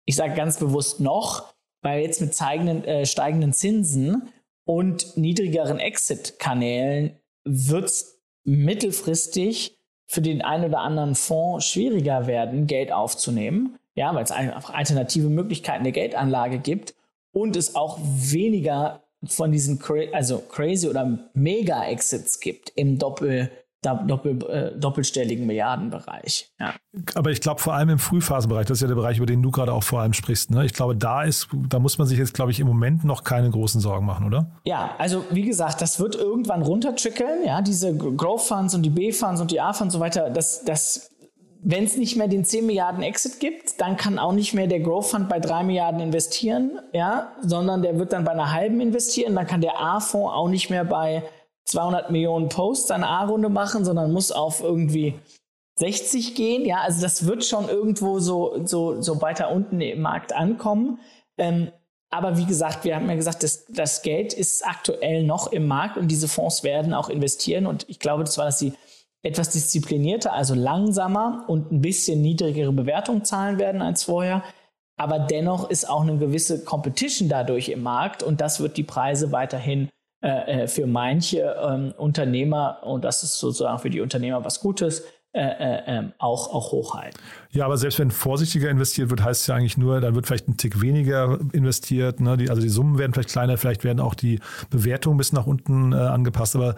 Ich 0.06 0.16
sage 0.16 0.36
ganz 0.36 0.60
bewusst 0.60 1.00
noch, 1.00 1.54
weil 1.82 2.02
jetzt 2.02 2.22
mit 2.22 2.36
steigenden, 2.36 2.84
äh, 2.84 3.06
steigenden 3.06 3.54
Zinsen 3.54 4.30
und 4.66 5.18
niedrigeren 5.18 5.80
Exit-Kanälen 5.80 7.18
wird 7.44 7.86
es 7.86 8.22
mittelfristig 8.44 9.78
für 10.06 10.22
den 10.22 10.42
einen 10.42 10.66
oder 10.66 10.80
anderen 10.80 11.16
Fonds 11.16 11.66
schwieriger 11.66 12.28
werden, 12.28 12.68
Geld 12.68 12.92
aufzunehmen. 12.92 13.78
Ja, 13.96 14.14
weil 14.14 14.24
es 14.24 14.32
einfach 14.32 14.74
alternative 14.74 15.30
Möglichkeiten 15.30 15.84
der 15.84 15.92
Geldanlage 15.92 16.60
gibt 16.60 16.96
und 17.34 17.56
es 17.56 17.76
auch 17.76 18.00
weniger 18.02 19.04
von 19.26 19.52
diesen 19.52 19.80
also 20.14 20.40
crazy 20.40 20.88
oder 20.88 21.20
Mega-Exits 21.34 22.40
gibt 22.40 22.72
im 22.76 22.98
Doppel, 22.98 23.52
Doppel, 23.82 24.44
äh, 24.48 24.80
doppelstelligen 24.80 25.48
Milliardenbereich. 25.48 26.52
Ja. 26.60 26.76
Aber 27.16 27.32
ich 27.32 27.42
glaube 27.42 27.60
vor 27.60 27.74
allem 27.74 27.90
im 27.90 28.00
Frühphasenbereich, 28.00 28.68
das 28.68 28.78
ist 28.78 28.82
ja 28.82 28.88
der 28.88 28.96
Bereich, 28.96 29.18
über 29.18 29.26
den 29.26 29.42
du 29.42 29.50
gerade 29.50 29.74
auch 29.74 29.84
vor 29.84 30.02
allem 30.02 30.14
sprichst. 30.14 30.52
Ne? 30.52 30.66
Ich 30.66 30.74
glaube, 30.74 30.96
da 30.96 31.24
ist, 31.24 31.48
da 31.52 31.80
muss 31.80 31.98
man 31.98 32.08
sich 32.08 32.20
jetzt, 32.20 32.36
glaube 32.36 32.52
ich, 32.52 32.60
im 32.60 32.68
Moment 32.68 33.04
noch 33.04 33.24
keine 33.24 33.50
großen 33.50 33.82
Sorgen 33.82 34.06
machen, 34.06 34.26
oder? 34.26 34.52
Ja, 34.66 34.94
also 35.00 35.26
wie 35.32 35.44
gesagt, 35.44 35.82
das 35.82 36.00
wird 36.00 36.16
irgendwann 36.16 36.62
runtertrickeln. 36.62 37.44
Ja, 37.44 37.62
diese 37.62 37.96
Growth 37.96 38.42
Funds 38.42 38.76
und 38.76 38.84
die 38.84 38.92
B 38.92 39.12
Funds 39.12 39.42
und 39.42 39.50
die 39.50 39.60
A 39.60 39.74
Funds 39.74 39.96
und 39.96 40.00
so 40.00 40.00
weiter. 40.00 40.30
Das, 40.30 40.64
das 40.64 41.11
wenn 41.64 41.84
es 41.84 41.96
nicht 41.96 42.16
mehr 42.16 42.28
den 42.28 42.44
10 42.44 42.66
Milliarden 42.66 43.04
Exit 43.04 43.40
gibt, 43.40 43.80
dann 43.80 43.96
kann 43.96 44.18
auch 44.18 44.32
nicht 44.32 44.54
mehr 44.54 44.68
der 44.68 44.80
Growth 44.80 45.08
Fund 45.08 45.30
bei 45.30 45.40
3 45.40 45.64
Milliarden 45.64 46.02
investieren, 46.02 46.80
ja, 46.92 47.32
sondern 47.42 47.84
der 47.84 48.00
wird 48.00 48.14
dann 48.14 48.24
bei 48.24 48.32
einer 48.32 48.52
halben 48.52 48.82
investieren. 48.82 49.36
Dann 49.36 49.46
kann 49.46 49.62
der 49.62 49.80
A-Fonds 49.80 50.34
auch 50.34 50.48
nicht 50.48 50.70
mehr 50.72 50.84
bei 50.84 51.24
200 51.66 52.10
Millionen 52.10 52.50
Posts 52.50 52.92
eine 52.92 53.08
A-Runde 53.08 53.50
machen, 53.50 53.86
sondern 53.86 54.12
muss 54.12 54.32
auf 54.32 54.62
irgendwie 54.62 55.20
60 55.76 56.34
gehen. 56.34 56.66
Ja, 56.66 56.82
also 56.82 57.02
das 57.02 57.28
wird 57.28 57.46
schon 57.46 57.70
irgendwo 57.70 58.20
so, 58.20 58.66
so, 58.66 59.00
so 59.02 59.22
weiter 59.22 59.52
unten 59.52 59.80
im 59.82 60.02
Markt 60.02 60.34
ankommen. 60.34 61.00
Ähm, 61.38 61.72
aber 62.10 62.38
wie 62.38 62.46
gesagt, 62.46 62.84
wir 62.84 62.96
haben 62.96 63.08
ja 63.08 63.16
gesagt, 63.16 63.44
das, 63.44 63.66
das 63.68 64.02
Geld 64.02 64.34
ist 64.34 64.66
aktuell 64.66 65.24
noch 65.24 65.52
im 65.52 65.68
Markt 65.68 65.98
und 65.98 66.10
diese 66.10 66.28
Fonds 66.28 66.64
werden 66.64 66.94
auch 66.94 67.10
investieren. 67.10 67.68
Und 67.68 67.86
ich 67.88 68.00
glaube, 68.00 68.24
das 68.24 68.38
war 68.38 68.46
das 68.46 68.58
die 68.58 68.74
etwas 69.24 69.50
disziplinierter, 69.50 70.34
also 70.34 70.56
langsamer 70.56 71.46
und 71.48 71.72
ein 71.72 71.82
bisschen 71.82 72.22
niedrigere 72.22 72.72
Bewertung 72.72 73.24
zahlen 73.24 73.60
werden 73.60 73.82
als 73.82 74.04
vorher. 74.04 74.44
Aber 74.98 75.20
dennoch 75.20 75.70
ist 75.70 75.90
auch 75.90 76.02
eine 76.02 76.18
gewisse 76.18 76.64
Competition 76.64 77.30
dadurch 77.30 77.70
im 77.70 77.84
Markt 77.84 78.24
und 78.24 78.42
das 78.42 78.60
wird 78.60 78.78
die 78.78 78.84
Preise 78.84 79.32
weiterhin 79.32 79.90
äh, 80.24 80.64
äh 80.64 80.68
für 80.68 80.86
manche 80.86 81.56
ähm, 81.62 81.94
Unternehmer, 81.98 82.80
und 82.84 83.04
das 83.04 83.24
ist 83.24 83.38
sozusagen 83.38 83.80
für 83.80 83.90
die 83.90 84.02
Unternehmer 84.02 84.44
was 84.44 84.60
Gutes, 84.60 85.04
äh, 85.34 85.44
äh, 85.44 85.82
ähm, 85.88 86.12
auch, 86.18 86.54
auch 86.54 86.74
hochhalten. 86.74 87.18
Ja, 87.52 87.64
aber 87.64 87.78
selbst 87.78 88.00
wenn 88.00 88.12
vorsichtiger 88.12 88.70
investiert 88.70 89.10
wird, 89.10 89.24
heißt 89.24 89.40
es 89.40 89.48
ja 89.48 89.56
eigentlich 89.56 89.78
nur, 89.78 90.02
dann 90.02 90.14
wird 90.14 90.28
vielleicht 90.28 90.50
ein 90.50 90.58
Tick 90.58 90.82
weniger 90.82 91.40
investiert. 91.54 92.20
Ne? 92.20 92.36
Die, 92.36 92.50
also 92.50 92.62
die 92.62 92.68
Summen 92.68 92.98
werden 92.98 93.14
vielleicht 93.14 93.30
kleiner, 93.30 93.58
vielleicht 93.58 93.86
werden 93.86 94.02
auch 94.02 94.14
die 94.14 94.42
Bewertungen 94.70 95.18
bis 95.18 95.32
nach 95.32 95.48
unten 95.48 95.94
äh, 95.94 95.96
angepasst. 95.96 96.58
Aber 96.58 96.76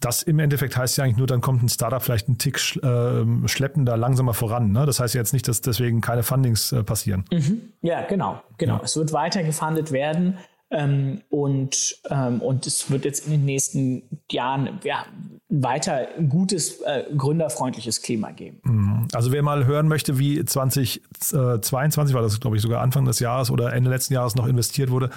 das 0.00 0.22
im 0.22 0.38
Endeffekt 0.38 0.76
heißt 0.76 0.96
ja 0.96 1.04
eigentlich 1.04 1.18
nur, 1.18 1.26
dann 1.26 1.42
kommt 1.42 1.62
ein 1.62 1.68
Startup 1.68 2.02
vielleicht 2.02 2.28
einen 2.28 2.38
Tick 2.38 2.56
äh, 2.82 3.48
schleppender, 3.48 3.96
langsamer 3.96 4.34
voran. 4.34 4.72
Ne? 4.72 4.86
Das 4.86 4.98
heißt 4.98 5.14
ja 5.14 5.20
jetzt 5.20 5.32
nicht, 5.32 5.46
dass 5.46 5.60
deswegen 5.60 6.00
keine 6.00 6.22
Fundings 6.22 6.72
äh, 6.72 6.82
passieren. 6.82 7.24
Mhm. 7.30 7.72
Ja, 7.82 8.06
genau, 8.06 8.42
genau. 8.56 8.76
Ja. 8.76 8.82
Es 8.82 8.96
wird 8.96 9.12
weiter 9.12 9.42
gefundet 9.42 9.92
werden. 9.92 10.38
Ähm, 10.72 11.22
und, 11.30 11.96
ähm, 12.10 12.40
und 12.40 12.66
es 12.66 12.90
wird 12.90 13.04
jetzt 13.04 13.26
in 13.26 13.32
den 13.32 13.44
nächsten 13.44 14.02
Jahren 14.30 14.78
ja, 14.84 15.04
weiter 15.48 16.06
gutes, 16.28 16.80
äh, 16.82 17.04
gründerfreundliches 17.16 18.02
Klima 18.02 18.30
geben. 18.30 18.60
Mhm. 18.62 19.08
Also 19.12 19.32
wer 19.32 19.42
mal 19.42 19.66
hören 19.66 19.88
möchte, 19.88 20.18
wie 20.20 20.44
2022 20.44 22.14
war 22.14 22.22
das, 22.22 22.38
glaube 22.38 22.56
ich, 22.56 22.62
sogar 22.62 22.82
Anfang 22.82 23.04
des 23.04 23.18
Jahres 23.18 23.50
oder 23.50 23.72
Ende 23.72 23.90
letzten 23.90 24.14
Jahres 24.14 24.36
noch 24.36 24.46
investiert 24.46 24.90
wurde, 24.90 25.10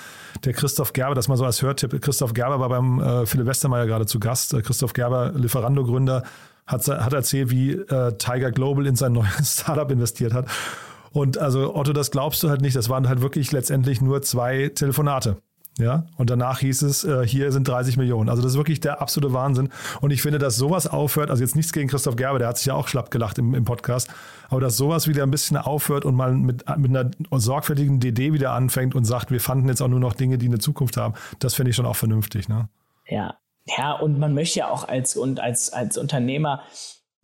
der 0.43 0.53
Christoph 0.53 0.93
Gerber, 0.93 1.13
das 1.13 1.27
mal 1.27 1.37
so 1.37 1.45
als 1.45 1.61
Hörtipp, 1.61 2.01
Christoph 2.01 2.33
Gerber 2.33 2.59
war 2.59 2.69
beim 2.69 2.99
äh, 2.99 3.25
Philipp 3.27 3.45
Westermeier 3.45 3.85
gerade 3.85 4.07
zu 4.07 4.19
Gast. 4.19 4.55
Äh, 4.55 4.63
Christoph 4.63 4.93
Gerber, 4.93 5.33
Lieferando-Gründer, 5.35 6.23
hat, 6.65 6.87
hat 6.87 7.13
erzählt, 7.13 7.51
wie 7.51 7.73
äh, 7.73 8.17
Tiger 8.17 8.51
Global 8.51 8.87
in 8.87 8.95
sein 8.95 9.13
neues 9.13 9.53
Startup 9.59 9.89
investiert 9.91 10.33
hat. 10.33 10.47
Und 11.13 11.37
also 11.37 11.75
Otto, 11.75 11.93
das 11.93 12.11
glaubst 12.11 12.43
du 12.43 12.49
halt 12.49 12.61
nicht. 12.61 12.75
Das 12.75 12.89
waren 12.89 13.07
halt 13.07 13.21
wirklich 13.21 13.51
letztendlich 13.51 14.01
nur 14.01 14.21
zwei 14.21 14.69
Telefonate. 14.69 15.37
Ja, 15.79 16.05
und 16.17 16.29
danach 16.29 16.59
hieß 16.59 16.83
es, 16.83 17.03
äh, 17.03 17.25
hier 17.25 17.51
sind 17.51 17.67
30 17.67 17.97
Millionen. 17.97 18.29
Also 18.29 18.43
das 18.43 18.51
ist 18.51 18.57
wirklich 18.57 18.79
der 18.79 19.01
absolute 19.01 19.33
Wahnsinn. 19.33 19.69
Und 20.01 20.11
ich 20.11 20.21
finde, 20.21 20.37
dass 20.37 20.55
sowas 20.55 20.85
aufhört, 20.85 21.31
also 21.31 21.41
jetzt 21.41 21.55
nichts 21.55 21.73
gegen 21.73 21.89
Christoph 21.89 22.15
Gerber, 22.15 22.37
der 22.37 22.49
hat 22.49 22.57
sich 22.57 22.67
ja 22.67 22.75
auch 22.75 22.87
schlapp 22.87 23.09
gelacht 23.09 23.39
im, 23.39 23.55
im 23.55 23.65
Podcast, 23.65 24.07
aber 24.49 24.61
dass 24.61 24.77
sowas 24.77 25.07
wieder 25.07 25.23
ein 25.23 25.31
bisschen 25.31 25.57
aufhört 25.57 26.05
und 26.05 26.13
mal 26.13 26.31
mit, 26.33 26.63
mit 26.77 26.95
einer 26.95 27.09
sorgfältigen 27.31 27.99
DD 27.99 28.33
wieder 28.33 28.51
anfängt 28.51 28.93
und 28.93 29.05
sagt, 29.05 29.31
wir 29.31 29.39
fanden 29.39 29.67
jetzt 29.67 29.81
auch 29.81 29.87
nur 29.87 29.99
noch 29.99 30.13
Dinge, 30.13 30.37
die 30.37 30.45
eine 30.45 30.59
Zukunft 30.59 30.95
haben, 30.95 31.15
das 31.39 31.55
finde 31.55 31.71
ich 31.71 31.75
schon 31.75 31.87
auch 31.87 31.95
vernünftig. 31.95 32.47
Ne? 32.49 32.69
Ja, 33.07 33.37
ja, 33.65 33.93
und 33.93 34.19
man 34.19 34.35
möchte 34.35 34.59
ja 34.59 34.69
auch 34.69 34.87
als, 34.87 35.15
und 35.15 35.39
als, 35.39 35.73
als 35.73 35.97
Unternehmer 35.97 36.61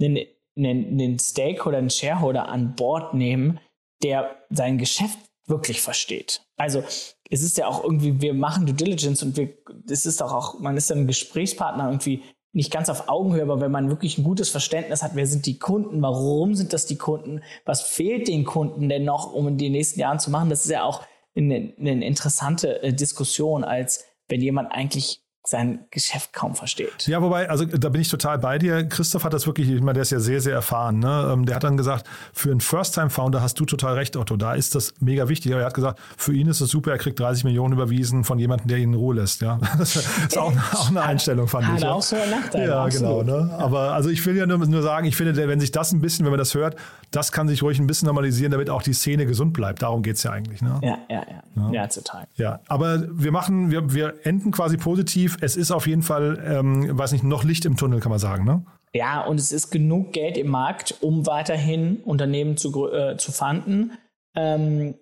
einen, 0.02 0.25
einen, 0.58 0.88
einen 0.88 1.19
Stakeholder, 1.19 1.78
einen 1.78 1.91
Shareholder 1.91 2.49
an 2.49 2.73
Bord 2.75 3.13
nehmen, 3.13 3.60
der 4.03 4.43
sein 4.49 4.77
Geschäft 4.77 5.17
wirklich 5.45 5.81
versteht. 5.81 6.41
Also 6.57 6.83
es 7.29 7.43
ist 7.43 7.57
ja 7.57 7.67
auch 7.67 7.83
irgendwie, 7.83 8.21
wir 8.21 8.33
machen 8.33 8.65
Due 8.65 8.75
Diligence 8.75 9.23
und 9.23 9.38
wir, 9.38 9.53
das 9.85 10.05
ist 10.05 10.21
doch 10.21 10.31
auch, 10.31 10.59
man 10.59 10.77
ist 10.77 10.89
dann 10.89 10.99
ein 10.99 11.07
Gesprächspartner 11.07 11.85
irgendwie 11.88 12.23
nicht 12.51 12.71
ganz 12.71 12.89
auf 12.89 13.09
Augenhöhe, 13.09 13.43
aber 13.43 13.62
wenn 13.62 13.71
man 13.71 13.89
wirklich 13.89 14.17
ein 14.17 14.23
gutes 14.23 14.49
Verständnis 14.49 15.03
hat, 15.03 15.12
wer 15.13 15.27
sind 15.27 15.45
die 15.45 15.59
Kunden, 15.59 16.01
warum 16.01 16.55
sind 16.55 16.73
das 16.73 16.88
die 16.88 16.97
Kunden, 16.97 17.41
was 17.65 17.83
fehlt 17.83 18.27
den 18.27 18.43
Kunden 18.43 18.89
denn 18.89 19.05
noch, 19.05 19.33
um 19.33 19.47
in 19.47 19.57
den 19.57 19.73
nächsten 19.73 19.99
Jahren 19.99 20.19
zu 20.19 20.31
machen, 20.31 20.49
das 20.49 20.65
ist 20.65 20.71
ja 20.71 20.83
auch 20.83 21.03
eine, 21.35 21.73
eine 21.77 22.05
interessante 22.05 22.81
äh, 22.81 22.93
Diskussion, 22.93 23.63
als 23.63 24.05
wenn 24.27 24.41
jemand 24.41 24.71
eigentlich 24.71 25.21
sein 25.49 25.79
Geschäft 25.89 26.31
kaum 26.31 26.53
versteht. 26.53 27.07
Ja, 27.07 27.21
wobei, 27.21 27.49
also 27.49 27.65
da 27.65 27.89
bin 27.89 28.01
ich 28.01 28.09
total 28.09 28.38
bei 28.38 28.59
dir. 28.59 28.88
Christoph 28.88 29.23
hat 29.23 29.33
das 29.33 29.47
wirklich, 29.47 29.67
ich 29.67 29.81
meine, 29.81 29.93
der 29.93 30.03
ist 30.03 30.12
ja 30.12 30.19
sehr, 30.19 30.41
sehr 30.41 30.53
erfahren. 30.53 30.99
Ne? 30.99 31.31
Ähm, 31.33 31.45
der 31.45 31.55
hat 31.55 31.63
dann 31.63 31.75
gesagt, 31.75 32.07
für 32.33 32.51
einen 32.51 32.62
First-Time-Founder 32.62 33.41
hast 33.41 33.59
du 33.59 33.65
total 33.65 33.95
recht, 33.95 34.15
Otto. 34.15 34.38
Da 34.38 34.53
ist 34.53 34.75
das 34.75 34.93
mega 34.99 35.27
wichtig. 35.27 35.51
Aber 35.51 35.62
er 35.62 35.67
hat 35.67 35.73
gesagt, 35.73 35.99
für 36.17 36.33
ihn 36.33 36.47
ist 36.47 36.62
es 36.62 36.69
super, 36.69 36.91
er 36.91 36.99
kriegt 36.99 37.19
30 37.19 37.45
Millionen 37.45 37.73
überwiesen 37.73 38.23
von 38.23 38.38
jemandem, 38.38 38.67
der 38.67 38.77
ihn 38.77 38.93
in 38.93 38.99
Ruhe 38.99 39.15
lässt. 39.15 39.41
Ja? 39.41 39.59
Das 39.79 39.95
ist 39.95 40.38
auch, 40.38 40.51
auch 40.73 40.89
eine 40.89 41.01
Einstellung, 41.01 41.47
fand 41.47 41.65
hat 41.65 41.79
ich. 41.79 41.83
Hat 41.83 41.91
auch 41.91 42.01
so 42.01 42.15
einen 42.15 42.29
Nachteil. 42.29 42.67
Ja, 42.67 42.88
genau. 42.88 43.23
Ne? 43.23 43.49
Aber 43.57 43.93
also 43.93 44.09
ich 44.09 44.23
will 44.25 44.35
ja 44.35 44.45
nur, 44.45 44.59
nur 44.59 44.81
sagen, 44.83 45.07
ich 45.07 45.15
finde, 45.15 45.35
wenn 45.47 45.59
sich 45.59 45.71
das 45.71 45.93
ein 45.93 46.01
bisschen, 46.01 46.25
wenn 46.25 46.31
man 46.31 46.38
das 46.38 46.53
hört, 46.53 46.75
das 47.12 47.31
kann 47.31 47.47
sich 47.47 47.63
ruhig 47.63 47.79
ein 47.79 47.88
bisschen 47.88 48.05
normalisieren, 48.05 48.51
damit 48.51 48.69
auch 48.69 48.83
die 48.83 48.93
Szene 48.93 49.25
gesund 49.25 49.53
bleibt. 49.53 49.81
Darum 49.81 50.03
geht 50.03 50.17
es 50.17 50.23
ja 50.23 50.31
eigentlich. 50.31 50.62
Ne? 50.62 50.79
Ja, 50.83 50.97
ja, 51.09 51.23
ja, 51.27 51.43
ja. 51.55 51.71
Ja, 51.71 51.88
total. 51.88 52.27
Ja, 52.35 52.59
aber 52.67 53.03
wir 53.09 53.31
machen, 53.31 53.71
wir, 53.71 53.93
wir 53.93 54.13
enden 54.23 54.51
quasi 54.51 54.77
positiv. 54.77 55.38
Es 55.41 55.56
ist 55.56 55.71
auf 55.71 55.88
jeden 55.88 56.02
Fall, 56.02 56.43
ähm, 56.45 56.97
weiß 56.97 57.12
nicht, 57.12 57.23
noch 57.23 57.43
Licht 57.43 57.65
im 57.65 57.78
Tunnel, 57.78 57.99
kann 57.99 58.10
man 58.10 58.19
sagen, 58.19 58.45
ne? 58.45 58.65
Ja, 58.93 59.25
und 59.25 59.39
es 59.39 59.52
ist 59.52 59.69
genug 59.69 60.13
Geld 60.13 60.38
im 60.38 60.47
Markt, 60.47 60.95
um 61.02 61.28
weiterhin 61.28 61.97
Unternehmen 62.04 62.58
zu, 62.58 62.91
äh, 62.91 63.17
zu 63.17 63.32
fanden. 63.32 63.91
Ähm, 64.36 64.95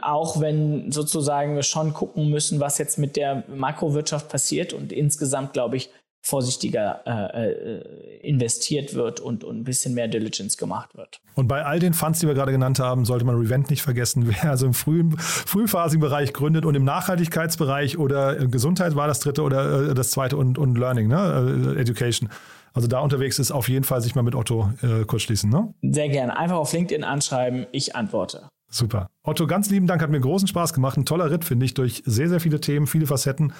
auch 0.00 0.40
wenn 0.40 0.90
sozusagen 0.90 1.54
wir 1.54 1.62
schon 1.62 1.92
gucken 1.92 2.30
müssen, 2.30 2.60
was 2.60 2.78
jetzt 2.78 2.98
mit 2.98 3.16
der 3.16 3.44
Makrowirtschaft 3.48 4.30
passiert. 4.30 4.72
Und 4.72 4.92
insgesamt, 4.92 5.52
glaube 5.52 5.76
ich, 5.76 5.90
vorsichtiger 6.26 7.02
äh, 7.06 7.50
äh, 7.50 8.18
investiert 8.20 8.94
wird 8.94 9.20
und, 9.20 9.44
und 9.44 9.60
ein 9.60 9.62
bisschen 9.62 9.94
mehr 9.94 10.08
Diligence 10.08 10.56
gemacht 10.56 10.96
wird. 10.96 11.20
Und 11.34 11.46
bei 11.46 11.64
all 11.64 11.78
den 11.78 11.94
Funds, 11.94 12.18
die 12.18 12.26
wir 12.26 12.34
gerade 12.34 12.50
genannt 12.50 12.80
haben, 12.80 13.04
sollte 13.04 13.24
man 13.24 13.36
Revent 13.36 13.70
nicht 13.70 13.82
vergessen. 13.82 14.26
Wer 14.42 14.50
also 14.50 14.66
im 14.66 14.74
frühen, 14.74 15.16
frühphasigen 15.18 16.00
Bereich 16.00 16.32
gründet 16.32 16.64
und 16.64 16.74
im 16.74 16.82
Nachhaltigkeitsbereich 16.82 17.96
oder 17.98 18.34
Gesundheit 18.48 18.96
war 18.96 19.06
das 19.06 19.20
dritte 19.20 19.42
oder 19.42 19.90
äh, 19.90 19.94
das 19.94 20.10
zweite 20.10 20.36
und, 20.36 20.58
und 20.58 20.76
Learning, 20.76 21.06
ne? 21.06 21.74
Äh, 21.76 21.80
Education. 21.80 22.28
Also 22.74 22.88
da 22.88 22.98
unterwegs 22.98 23.38
ist, 23.38 23.52
auf 23.52 23.68
jeden 23.68 23.84
Fall 23.84 24.00
sich 24.00 24.16
mal 24.16 24.22
mit 24.22 24.34
Otto 24.34 24.72
äh, 24.82 25.04
kurz 25.04 25.22
schließen. 25.22 25.48
Ne? 25.48 25.72
Sehr 25.82 26.08
gerne. 26.08 26.36
Einfach 26.36 26.56
auf 26.56 26.72
LinkedIn 26.72 27.04
anschreiben. 27.04 27.66
Ich 27.70 27.94
antworte. 27.94 28.48
Super. 28.68 29.06
Otto, 29.22 29.46
ganz 29.46 29.70
lieben 29.70 29.86
Dank. 29.86 30.02
Hat 30.02 30.10
mir 30.10 30.20
großen 30.20 30.48
Spaß 30.48 30.74
gemacht. 30.74 30.98
Ein 30.98 31.06
toller 31.06 31.30
Ritt, 31.30 31.44
finde 31.44 31.64
ich, 31.64 31.74
durch 31.74 32.02
sehr, 32.04 32.28
sehr 32.28 32.40
viele 32.40 32.60
Themen, 32.60 32.88
viele 32.88 33.06
Facetten. 33.06 33.52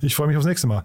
Ich 0.00 0.16
freue 0.16 0.26
mich 0.26 0.36
aufs 0.38 0.46
nächste 0.46 0.66
Mal. 0.66 0.84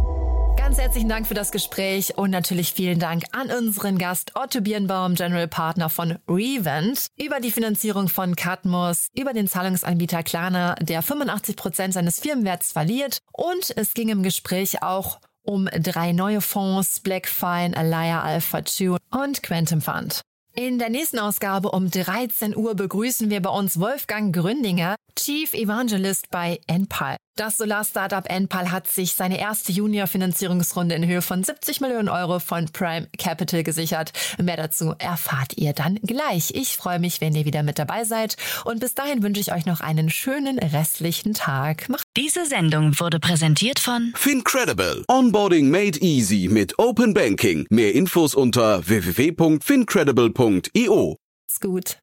Ganz 0.71 0.83
herzlichen 0.83 1.09
Dank 1.09 1.27
für 1.27 1.33
das 1.33 1.51
Gespräch 1.51 2.17
und 2.17 2.29
natürlich 2.29 2.71
vielen 2.71 2.97
Dank 2.97 3.25
an 3.33 3.51
unseren 3.51 3.97
Gast 3.97 4.37
Otto 4.37 4.61
Birnbaum, 4.61 5.15
General 5.15 5.49
Partner 5.49 5.89
von 5.89 6.17
Revent, 6.29 7.07
über 7.17 7.41
die 7.41 7.51
Finanzierung 7.51 8.07
von 8.07 8.37
Catmus, 8.37 9.09
über 9.13 9.33
den 9.33 9.49
Zahlungsanbieter 9.49 10.23
Klarna, 10.23 10.75
der 10.75 11.01
85 11.01 11.57
Prozent 11.57 11.93
seines 11.93 12.21
Firmenwerts 12.21 12.71
verliert. 12.71 13.17
Und 13.33 13.73
es 13.75 13.93
ging 13.93 14.07
im 14.07 14.23
Gespräch 14.23 14.81
auch 14.81 15.19
um 15.41 15.65
drei 15.65 16.13
neue 16.13 16.39
Fonds, 16.39 17.01
Blackfine, 17.01 17.75
Alaya 17.75 18.21
Alpha 18.21 18.63
2 18.63 18.95
und 19.11 19.43
Quantum 19.43 19.81
Fund. 19.81 20.21
In 20.53 20.79
der 20.79 20.89
nächsten 20.89 21.17
Ausgabe 21.17 21.71
um 21.71 21.89
13 21.89 22.57
Uhr 22.57 22.75
begrüßen 22.75 23.29
wir 23.29 23.41
bei 23.41 23.49
uns 23.49 23.79
Wolfgang 23.79 24.35
Gründinger, 24.35 24.95
Chief 25.15 25.53
Evangelist 25.53 26.29
bei 26.31 26.59
Enpal. 26.67 27.17
Das 27.37 27.57
Solar-Startup 27.57 28.25
Enpal 28.29 28.71
hat 28.71 28.87
sich 28.87 29.13
seine 29.13 29.39
erste 29.39 29.71
Junior-Finanzierungsrunde 29.71 30.95
in 30.95 31.07
Höhe 31.07 31.21
von 31.21 31.43
70 31.43 31.81
Millionen 31.81 32.09
Euro 32.09 32.39
von 32.39 32.65
Prime 32.71 33.07
Capital 33.17 33.63
gesichert. 33.63 34.11
Mehr 34.41 34.57
dazu 34.57 34.93
erfahrt 34.97 35.57
ihr 35.57 35.73
dann 35.73 35.99
gleich. 36.03 36.51
Ich 36.53 36.77
freue 36.77 36.99
mich, 36.99 37.21
wenn 37.21 37.33
ihr 37.33 37.45
wieder 37.45 37.63
mit 37.63 37.79
dabei 37.79 38.03
seid. 38.03 38.35
Und 38.65 38.81
bis 38.81 38.93
dahin 38.93 39.23
wünsche 39.23 39.39
ich 39.39 39.53
euch 39.53 39.65
noch 39.65 39.79
einen 39.81 40.09
schönen 40.09 40.59
restlichen 40.59 41.33
Tag. 41.33 41.87
Macht 41.89 42.05
Diese 42.17 42.45
Sendung 42.45 42.99
wurde 42.99 43.19
präsentiert 43.19 43.79
von 43.79 44.11
Fincredible. 44.15 45.05
Onboarding 45.07 45.69
made 45.69 45.97
easy 45.99 46.49
mit 46.51 46.77
Open 46.79 47.13
Banking. 47.13 47.65
Mehr 47.69 47.95
Infos 47.95 48.35
unter 48.35 48.85
www.fincredible.io. 48.87 51.17
gut. 51.61 52.01